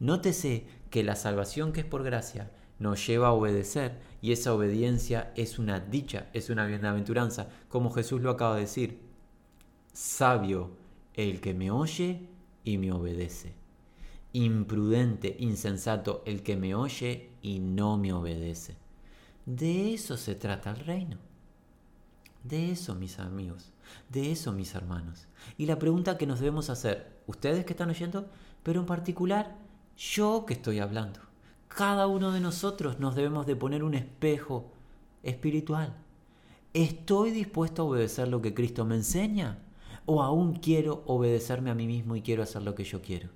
Nótese 0.00 0.66
que 0.88 1.04
la 1.04 1.16
salvación 1.16 1.74
que 1.74 1.80
es 1.80 1.86
por 1.86 2.02
gracia 2.02 2.50
nos 2.78 3.06
lleva 3.06 3.28
a 3.28 3.32
obedecer 3.32 3.98
y 4.22 4.32
esa 4.32 4.54
obediencia 4.54 5.30
es 5.36 5.58
una 5.58 5.80
dicha, 5.80 6.30
es 6.32 6.48
una 6.48 6.64
bienaventuranza, 6.64 7.50
como 7.68 7.90
Jesús 7.90 8.22
lo 8.22 8.30
acaba 8.30 8.54
de 8.54 8.62
decir. 8.62 9.00
Sabio 9.92 10.70
el 11.12 11.42
que 11.42 11.52
me 11.52 11.70
oye 11.70 12.26
y 12.64 12.78
me 12.78 12.90
obedece. 12.90 13.57
Imprudente, 14.32 15.36
insensato 15.38 16.22
el 16.26 16.42
que 16.42 16.56
me 16.56 16.74
oye 16.74 17.30
y 17.42 17.60
no 17.60 17.96
me 17.96 18.12
obedece. 18.12 18.76
De 19.46 19.94
eso 19.94 20.16
se 20.16 20.34
trata 20.34 20.70
el 20.70 20.80
reino. 20.80 21.16
De 22.44 22.70
eso, 22.70 22.94
mis 22.94 23.18
amigos. 23.18 23.72
De 24.10 24.30
eso, 24.30 24.52
mis 24.52 24.74
hermanos. 24.74 25.26
Y 25.56 25.66
la 25.66 25.78
pregunta 25.78 26.18
que 26.18 26.26
nos 26.26 26.40
debemos 26.40 26.70
hacer, 26.70 27.20
ustedes 27.26 27.64
que 27.64 27.72
están 27.72 27.90
oyendo, 27.90 28.28
pero 28.62 28.80
en 28.80 28.86
particular 28.86 29.56
yo 29.96 30.44
que 30.46 30.54
estoy 30.54 30.78
hablando. 30.78 31.20
Cada 31.68 32.06
uno 32.06 32.32
de 32.32 32.40
nosotros 32.40 33.00
nos 33.00 33.14
debemos 33.14 33.46
de 33.46 33.56
poner 33.56 33.82
un 33.82 33.94
espejo 33.94 34.70
espiritual. 35.22 35.94
¿Estoy 36.74 37.30
dispuesto 37.30 37.82
a 37.82 37.84
obedecer 37.86 38.28
lo 38.28 38.42
que 38.42 38.54
Cristo 38.54 38.84
me 38.84 38.94
enseña? 38.94 39.58
¿O 40.06 40.22
aún 40.22 40.54
quiero 40.54 41.02
obedecerme 41.06 41.70
a 41.70 41.74
mí 41.74 41.86
mismo 41.86 42.16
y 42.16 42.22
quiero 42.22 42.42
hacer 42.42 42.62
lo 42.62 42.74
que 42.74 42.84
yo 42.84 43.02
quiero? 43.02 43.28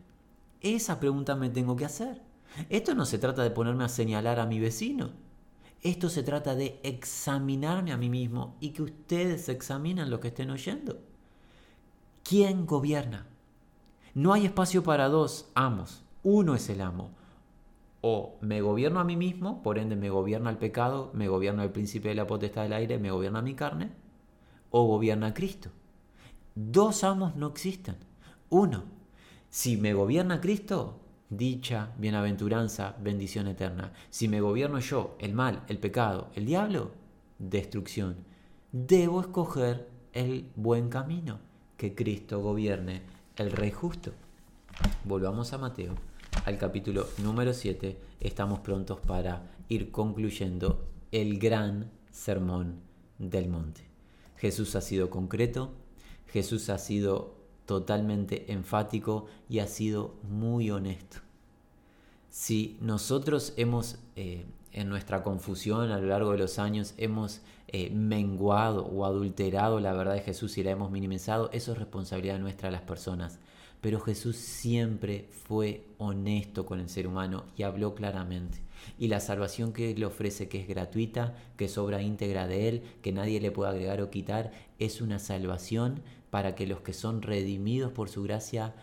Esa 0.63 1.01
pregunta 1.01 1.35
me 1.35 1.51
tengo 1.51 1.77
que 1.77 1.85
hacer. 1.85 2.23
Esto 2.69 2.95
no 2.95 3.05
se 3.05 3.19
trata 3.19 3.43
de 3.43 3.51
ponerme 3.51 3.85
a 3.85 3.89
señalar 3.89 4.39
a 4.39 4.47
mi 4.47 4.61
vecino. 4.61 5.11
Esto 5.83 6.09
se 6.09 6.23
trata 6.23 6.55
de 6.55 6.79
examinarme 6.85 7.93
a 7.93 7.97
mí 7.97 8.09
mismo 8.09 8.57
y 8.61 8.71
que 8.71 8.83
ustedes 8.83 9.49
examinen 9.49 10.11
lo 10.11 10.21
que 10.21 10.29
estén 10.29 10.51
oyendo. 10.51 11.01
¿Quién 12.23 12.67
gobierna? 12.67 13.27
No 14.15 14.33
hay 14.33 14.47
espacio 14.47 14.85
para 14.85 15.09
dos 15.09 15.51
amos. 15.55 16.05
Uno 16.23 16.55
es 16.55 16.69
el 16.69 16.81
amo. 16.81 17.11
O 18.01 18.37
me 18.41 18.61
gobierno 18.61 19.01
a 19.01 19.05
mí 19.05 19.17
mismo, 19.17 19.63
por 19.63 19.79
ende 19.79 19.97
me 19.97 20.11
gobierna 20.11 20.51
el 20.51 20.59
pecado, 20.59 21.11
me 21.15 21.29
gobierna 21.29 21.65
el 21.65 21.71
príncipe 21.71 22.11
de 22.11 22.15
la 22.15 22.27
potestad 22.27 22.63
del 22.63 22.75
aire, 22.75 22.99
me 22.99 23.11
gobierna 23.11 23.43
mi 23.43 23.55
carne, 23.55 23.91
o 24.71 24.87
gobierna 24.87 25.35
Cristo. 25.35 25.71
Dos 26.55 27.03
amos 27.03 27.35
no 27.37 27.49
existen. 27.49 27.97
Uno, 28.51 28.85
si 29.53 29.77
me 29.77 29.93
gobierna 29.93 30.41
Cristo, 30.41 30.99
dicha, 31.29 31.93
bienaventuranza, 31.99 32.97
bendición 32.99 33.49
eterna. 33.49 33.93
Si 34.09 34.27
me 34.27 34.41
gobierno 34.41 34.79
yo, 34.79 35.15
el 35.19 35.35
mal, 35.35 35.63
el 35.69 35.77
pecado, 35.79 36.31
el 36.35 36.47
diablo, 36.47 36.93
destrucción. 37.39 38.17
Debo 38.73 39.21
escoger 39.21 39.91
el 40.15 40.49
buen 40.57 40.89
camino, 40.89 41.39
que 41.77 41.95
Cristo 41.95 42.41
gobierne, 42.41 43.03
el 43.37 43.53
Rey 43.53 43.71
justo. 43.71 44.13
Volvamos 45.05 45.53
a 45.53 45.59
Mateo, 45.59 45.97
al 46.47 46.57
capítulo 46.57 47.07
número 47.23 47.53
7. 47.53 47.99
Estamos 48.21 48.61
prontos 48.61 49.01
para 49.01 49.51
ir 49.69 49.91
concluyendo 49.91 50.89
el 51.11 51.39
gran 51.39 51.91
sermón 52.11 52.81
del 53.19 53.51
monte. 53.51 53.83
Jesús 54.39 54.77
ha 54.77 54.81
sido 54.81 55.11
concreto, 55.11 55.75
Jesús 56.29 56.71
ha 56.71 56.79
sido 56.79 57.42
totalmente 57.73 58.53
enfático 58.53 59.29
y 59.49 59.61
ha 59.61 59.67
sido 59.67 60.15
muy 60.29 60.71
honesto. 60.71 61.21
Si 62.29 62.77
nosotros 62.83 63.55
hemos, 63.57 63.97
eh, 64.15 64.45
en 64.73 64.91
nuestra 64.91 65.23
confusión 65.23 65.91
a 65.91 65.99
lo 65.99 66.07
largo 66.07 66.33
de 66.33 66.39
los 66.39 66.59
años, 66.59 66.93
hemos 66.99 67.41
eh, 67.69 67.89
menguado 67.89 68.85
o 68.85 69.07
adulterado 69.07 69.81
la 69.81 69.95
verdad 69.95 70.13
de 70.13 70.21
Jesús 70.21 70.59
y 70.59 70.63
la 70.63 70.73
hemos 70.73 70.91
minimizado, 70.91 71.49
eso 71.55 71.73
es 71.73 71.79
responsabilidad 71.79 72.39
nuestra 72.39 72.69
de 72.69 72.73
las 72.73 72.83
personas. 72.83 73.39
Pero 73.81 73.99
Jesús 73.99 74.37
siempre 74.37 75.31
fue 75.31 75.87
honesto 75.97 76.67
con 76.67 76.79
el 76.79 76.91
ser 76.91 77.07
humano 77.07 77.45
y 77.57 77.63
habló 77.63 77.95
claramente. 77.95 78.59
Y 78.99 79.09
la 79.09 79.21
salvación 79.21 79.73
que 79.73 79.95
le 79.95 80.05
ofrece, 80.05 80.49
que 80.49 80.61
es 80.61 80.69
gratuita, 80.69 81.35
que 81.57 81.65
es 81.65 81.79
obra 81.79 82.03
íntegra 82.03 82.47
de 82.47 82.69
Él, 82.69 82.83
que 83.01 83.13
nadie 83.13 83.41
le 83.41 83.51
puede 83.51 83.71
agregar 83.71 84.03
o 84.03 84.11
quitar, 84.11 84.53
es 84.79 85.01
una 85.01 85.19
salvación 85.19 86.03
para 86.33 86.55
que 86.55 86.67
los 86.67 86.81
que 86.81 86.95
son 86.95 87.21
redimidos 87.21 87.93
por 87.93 88.09
su 88.09 88.23
gracia 88.23 88.75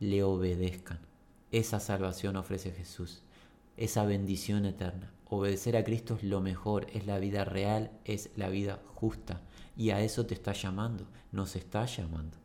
le 0.00 0.24
obedezcan. 0.24 0.98
Esa 1.52 1.78
salvación 1.78 2.34
ofrece 2.34 2.72
Jesús, 2.72 3.22
esa 3.76 4.04
bendición 4.04 4.66
eterna. 4.66 5.12
Obedecer 5.28 5.76
a 5.76 5.84
Cristo 5.84 6.16
es 6.16 6.24
lo 6.24 6.40
mejor, 6.40 6.88
es 6.92 7.06
la 7.06 7.20
vida 7.20 7.44
real, 7.44 7.92
es 8.04 8.30
la 8.34 8.48
vida 8.48 8.82
justa. 8.96 9.40
Y 9.76 9.90
a 9.90 10.00
eso 10.00 10.26
te 10.26 10.34
está 10.34 10.52
llamando, 10.52 11.06
nos 11.30 11.54
está 11.54 11.86
llamando. 11.86 12.36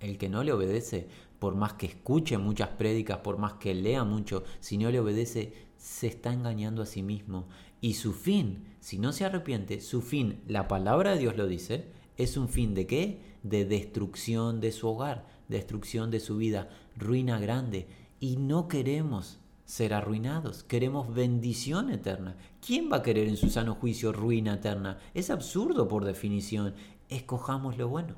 El 0.00 0.18
que 0.18 0.28
no 0.28 0.42
le 0.42 0.52
obedece, 0.52 1.06
por 1.38 1.54
más 1.54 1.74
que 1.74 1.86
escuche 1.86 2.36
muchas 2.38 2.70
prédicas, 2.70 3.18
por 3.18 3.38
más 3.38 3.52
que 3.52 3.72
lea 3.72 4.02
mucho, 4.02 4.42
si 4.58 4.78
no 4.78 4.90
le 4.90 4.98
obedece, 4.98 5.52
se 5.76 6.08
está 6.08 6.32
engañando 6.32 6.82
a 6.82 6.86
sí 6.86 7.04
mismo. 7.04 7.46
Y 7.80 7.94
su 7.94 8.14
fin, 8.14 8.64
si 8.80 8.98
no 8.98 9.12
se 9.12 9.24
arrepiente, 9.24 9.80
su 9.80 10.02
fin, 10.02 10.42
la 10.48 10.66
palabra 10.66 11.12
de 11.12 11.18
Dios 11.20 11.36
lo 11.36 11.46
dice, 11.46 11.86
es 12.16 12.36
un 12.36 12.48
fin 12.48 12.74
de 12.74 12.88
qué? 12.88 13.33
De 13.44 13.64
destrucción 13.64 14.60
de 14.60 14.72
su 14.72 14.88
hogar, 14.88 15.26
destrucción 15.48 16.10
de 16.10 16.18
su 16.18 16.36
vida, 16.36 16.68
ruina 16.96 17.38
grande. 17.38 17.86
Y 18.18 18.36
no 18.36 18.66
queremos 18.66 19.38
ser 19.64 19.94
arruinados, 19.94 20.64
queremos 20.64 21.14
bendición 21.14 21.90
eterna. 21.90 22.36
¿Quién 22.64 22.90
va 22.90 22.96
a 22.96 23.02
querer 23.02 23.28
en 23.28 23.36
su 23.36 23.50
sano 23.50 23.76
juicio 23.76 24.12
ruina 24.12 24.54
eterna? 24.54 24.98
Es 25.14 25.30
absurdo 25.30 25.86
por 25.86 26.04
definición. 26.04 26.74
Escojamos 27.08 27.78
lo 27.78 27.88
bueno. 27.88 28.16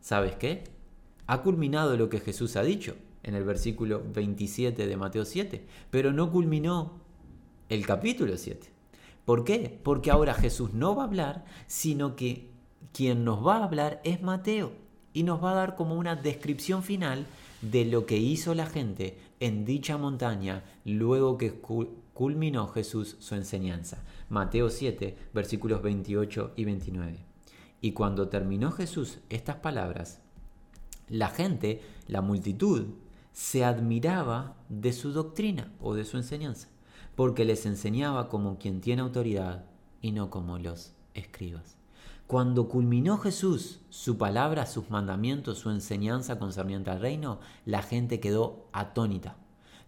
¿Sabes 0.00 0.36
qué? 0.36 0.64
Ha 1.26 1.42
culminado 1.42 1.96
lo 1.96 2.08
que 2.08 2.20
Jesús 2.20 2.56
ha 2.56 2.62
dicho 2.62 2.96
en 3.22 3.34
el 3.34 3.44
versículo 3.44 4.02
27 4.14 4.86
de 4.86 4.96
Mateo 4.96 5.24
7, 5.24 5.66
pero 5.90 6.12
no 6.12 6.30
culminó 6.30 6.92
el 7.68 7.84
capítulo 7.84 8.36
7. 8.36 8.68
¿Por 9.24 9.44
qué? 9.44 9.78
Porque 9.82 10.10
ahora 10.10 10.32
Jesús 10.32 10.72
no 10.72 10.96
va 10.96 11.02
a 11.02 11.06
hablar, 11.06 11.44
sino 11.66 12.16
que 12.16 12.47
quien 12.98 13.22
nos 13.24 13.46
va 13.46 13.58
a 13.58 13.64
hablar 13.64 14.00
es 14.02 14.22
Mateo 14.22 14.72
y 15.12 15.22
nos 15.22 15.40
va 15.40 15.52
a 15.52 15.54
dar 15.54 15.76
como 15.76 15.94
una 15.94 16.16
descripción 16.16 16.82
final 16.82 17.26
de 17.62 17.84
lo 17.84 18.06
que 18.06 18.16
hizo 18.16 18.56
la 18.56 18.66
gente 18.66 19.20
en 19.38 19.64
dicha 19.64 19.96
montaña 19.96 20.64
luego 20.84 21.38
que 21.38 21.60
culminó 22.12 22.66
Jesús 22.66 23.14
su 23.20 23.36
enseñanza. 23.36 24.02
Mateo 24.28 24.68
7, 24.68 25.16
versículos 25.32 25.80
28 25.80 26.54
y 26.56 26.64
29. 26.64 27.18
Y 27.80 27.92
cuando 27.92 28.28
terminó 28.28 28.72
Jesús 28.72 29.20
estas 29.28 29.58
palabras, 29.58 30.20
la 31.06 31.28
gente, 31.28 31.80
la 32.08 32.20
multitud, 32.20 32.86
se 33.30 33.64
admiraba 33.64 34.56
de 34.68 34.92
su 34.92 35.12
doctrina 35.12 35.72
o 35.80 35.94
de 35.94 36.04
su 36.04 36.16
enseñanza, 36.16 36.66
porque 37.14 37.44
les 37.44 37.64
enseñaba 37.64 38.28
como 38.28 38.58
quien 38.58 38.80
tiene 38.80 39.02
autoridad 39.02 39.66
y 40.02 40.10
no 40.10 40.30
como 40.30 40.58
los 40.58 40.94
escribas. 41.14 41.77
Cuando 42.28 42.68
culminó 42.68 43.16
Jesús 43.16 43.80
su 43.88 44.18
palabra, 44.18 44.66
sus 44.66 44.90
mandamientos, 44.90 45.60
su 45.60 45.70
enseñanza 45.70 46.38
concerniente 46.38 46.90
al 46.90 47.00
reino, 47.00 47.40
la 47.64 47.80
gente 47.80 48.20
quedó 48.20 48.66
atónita, 48.72 49.36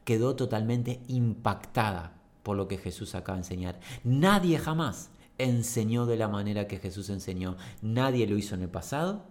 quedó 0.05 0.35
totalmente 0.37 1.03
impactada 1.07 2.15
por 2.43 2.57
lo 2.57 2.67
que 2.67 2.79
Jesús 2.79 3.15
acaba 3.15 3.37
de 3.37 3.43
enseñar. 3.43 3.79
Nadie 4.05 4.59
jamás 4.59 5.11
enseñó 5.37 6.07
de 6.07 6.17
la 6.17 6.29
manera 6.29 6.67
que 6.67 6.79
Jesús 6.79 7.11
enseñó. 7.11 7.59
Nadie 7.83 8.27
lo 8.27 8.39
hizo 8.39 8.55
en 8.55 8.63
el 8.63 8.71
pasado, 8.71 9.27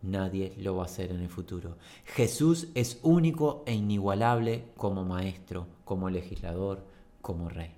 nadie 0.00 0.54
lo 0.56 0.76
va 0.76 0.84
a 0.84 0.86
hacer 0.86 1.10
en 1.10 1.20
el 1.20 1.28
futuro. 1.28 1.76
Jesús 2.06 2.68
es 2.74 3.00
único 3.02 3.64
e 3.66 3.74
inigualable 3.74 4.72
como 4.78 5.04
maestro, 5.04 5.66
como 5.84 6.08
legislador, 6.08 6.86
como 7.20 7.50
rey. 7.50 7.74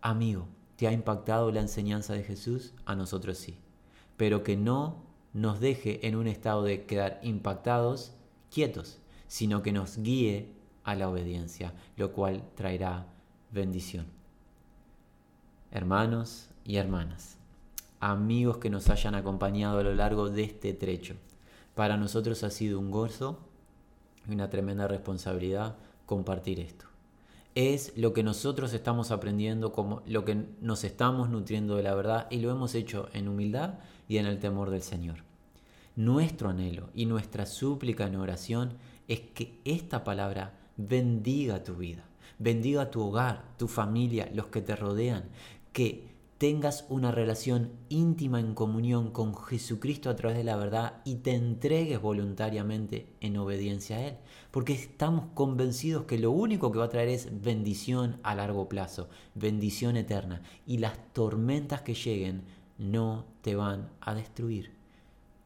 Amigo, 0.00 0.48
¿Te 0.80 0.88
ha 0.88 0.92
impactado 0.92 1.52
la 1.52 1.60
enseñanza 1.60 2.14
de 2.14 2.22
Jesús? 2.22 2.72
A 2.86 2.94
nosotros 2.94 3.36
sí. 3.36 3.58
Pero 4.16 4.42
que 4.42 4.56
no 4.56 4.96
nos 5.34 5.60
deje 5.60 6.06
en 6.08 6.16
un 6.16 6.26
estado 6.26 6.62
de 6.62 6.86
quedar 6.86 7.20
impactados, 7.22 8.14
quietos, 8.50 8.98
sino 9.28 9.60
que 9.60 9.72
nos 9.72 9.98
guíe 9.98 10.48
a 10.82 10.94
la 10.94 11.10
obediencia, 11.10 11.74
lo 11.98 12.12
cual 12.12 12.42
traerá 12.54 13.04
bendición. 13.52 14.06
Hermanos 15.70 16.48
y 16.64 16.76
hermanas, 16.76 17.36
amigos 18.00 18.56
que 18.56 18.70
nos 18.70 18.88
hayan 18.88 19.14
acompañado 19.14 19.80
a 19.80 19.82
lo 19.82 19.94
largo 19.94 20.30
de 20.30 20.44
este 20.44 20.72
trecho, 20.72 21.14
para 21.74 21.98
nosotros 21.98 22.42
ha 22.42 22.48
sido 22.48 22.80
un 22.80 22.90
gozo 22.90 23.38
y 24.26 24.32
una 24.32 24.48
tremenda 24.48 24.88
responsabilidad 24.88 25.76
compartir 26.06 26.58
esto 26.58 26.89
es 27.54 27.92
lo 27.96 28.12
que 28.12 28.22
nosotros 28.22 28.72
estamos 28.72 29.10
aprendiendo, 29.10 29.72
como 29.72 30.02
lo 30.06 30.24
que 30.24 30.46
nos 30.60 30.84
estamos 30.84 31.30
nutriendo 31.30 31.76
de 31.76 31.82
la 31.82 31.94
verdad 31.94 32.26
y 32.30 32.38
lo 32.38 32.50
hemos 32.50 32.74
hecho 32.74 33.08
en 33.12 33.28
humildad 33.28 33.74
y 34.08 34.18
en 34.18 34.26
el 34.26 34.38
temor 34.38 34.70
del 34.70 34.82
Señor. 34.82 35.24
Nuestro 35.96 36.48
anhelo 36.48 36.90
y 36.94 37.06
nuestra 37.06 37.46
súplica 37.46 38.06
en 38.06 38.16
oración 38.16 38.74
es 39.08 39.20
que 39.20 39.58
esta 39.64 40.04
palabra 40.04 40.54
bendiga 40.76 41.64
tu 41.64 41.74
vida, 41.74 42.04
bendiga 42.38 42.90
tu 42.90 43.02
hogar, 43.02 43.42
tu 43.58 43.66
familia, 43.66 44.30
los 44.32 44.46
que 44.46 44.62
te 44.62 44.76
rodean, 44.76 45.24
que 45.72 46.09
tengas 46.40 46.86
una 46.88 47.12
relación 47.12 47.70
íntima 47.90 48.40
en 48.40 48.54
comunión 48.54 49.10
con 49.10 49.36
Jesucristo 49.36 50.08
a 50.08 50.16
través 50.16 50.38
de 50.38 50.44
la 50.44 50.56
verdad 50.56 51.02
y 51.04 51.16
te 51.16 51.34
entregues 51.34 52.00
voluntariamente 52.00 53.12
en 53.20 53.36
obediencia 53.36 53.96
a 53.96 54.06
Él. 54.06 54.16
Porque 54.50 54.72
estamos 54.72 55.26
convencidos 55.34 56.04
que 56.04 56.18
lo 56.18 56.30
único 56.30 56.72
que 56.72 56.78
va 56.78 56.86
a 56.86 56.88
traer 56.88 57.10
es 57.10 57.42
bendición 57.42 58.20
a 58.22 58.34
largo 58.34 58.70
plazo, 58.70 59.10
bendición 59.34 59.98
eterna. 59.98 60.40
Y 60.66 60.78
las 60.78 61.12
tormentas 61.12 61.82
que 61.82 61.92
lleguen 61.92 62.44
no 62.78 63.26
te 63.42 63.54
van 63.54 63.90
a 64.00 64.14
destruir. 64.14 64.72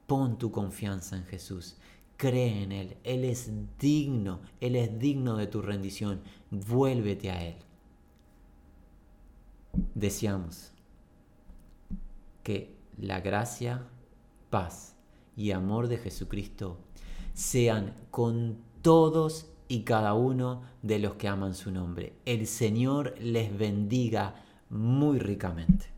Pon 0.06 0.38
tu 0.38 0.52
confianza 0.52 1.16
en 1.16 1.24
Jesús. 1.24 1.76
Cree 2.16 2.62
en 2.62 2.70
Él. 2.70 2.96
Él 3.02 3.24
es 3.24 3.50
digno. 3.80 4.42
Él 4.60 4.76
es 4.76 4.96
digno 4.96 5.38
de 5.38 5.48
tu 5.48 5.60
rendición. 5.60 6.20
Vuélvete 6.52 7.32
a 7.32 7.44
Él. 7.44 7.56
Deseamos 9.96 10.70
que 12.44 12.76
la 12.96 13.20
gracia, 13.20 13.88
paz 14.50 14.94
y 15.36 15.50
amor 15.50 15.88
de 15.88 15.98
Jesucristo 15.98 16.78
sean 17.32 17.94
con 18.12 18.58
todos 18.82 19.50
y 19.66 19.80
cada 19.80 20.14
uno 20.14 20.62
de 20.82 21.00
los 21.00 21.14
que 21.14 21.26
aman 21.26 21.54
su 21.54 21.72
nombre. 21.72 22.12
El 22.24 22.46
Señor 22.46 23.16
les 23.18 23.56
bendiga 23.56 24.36
muy 24.70 25.18
ricamente. 25.18 25.93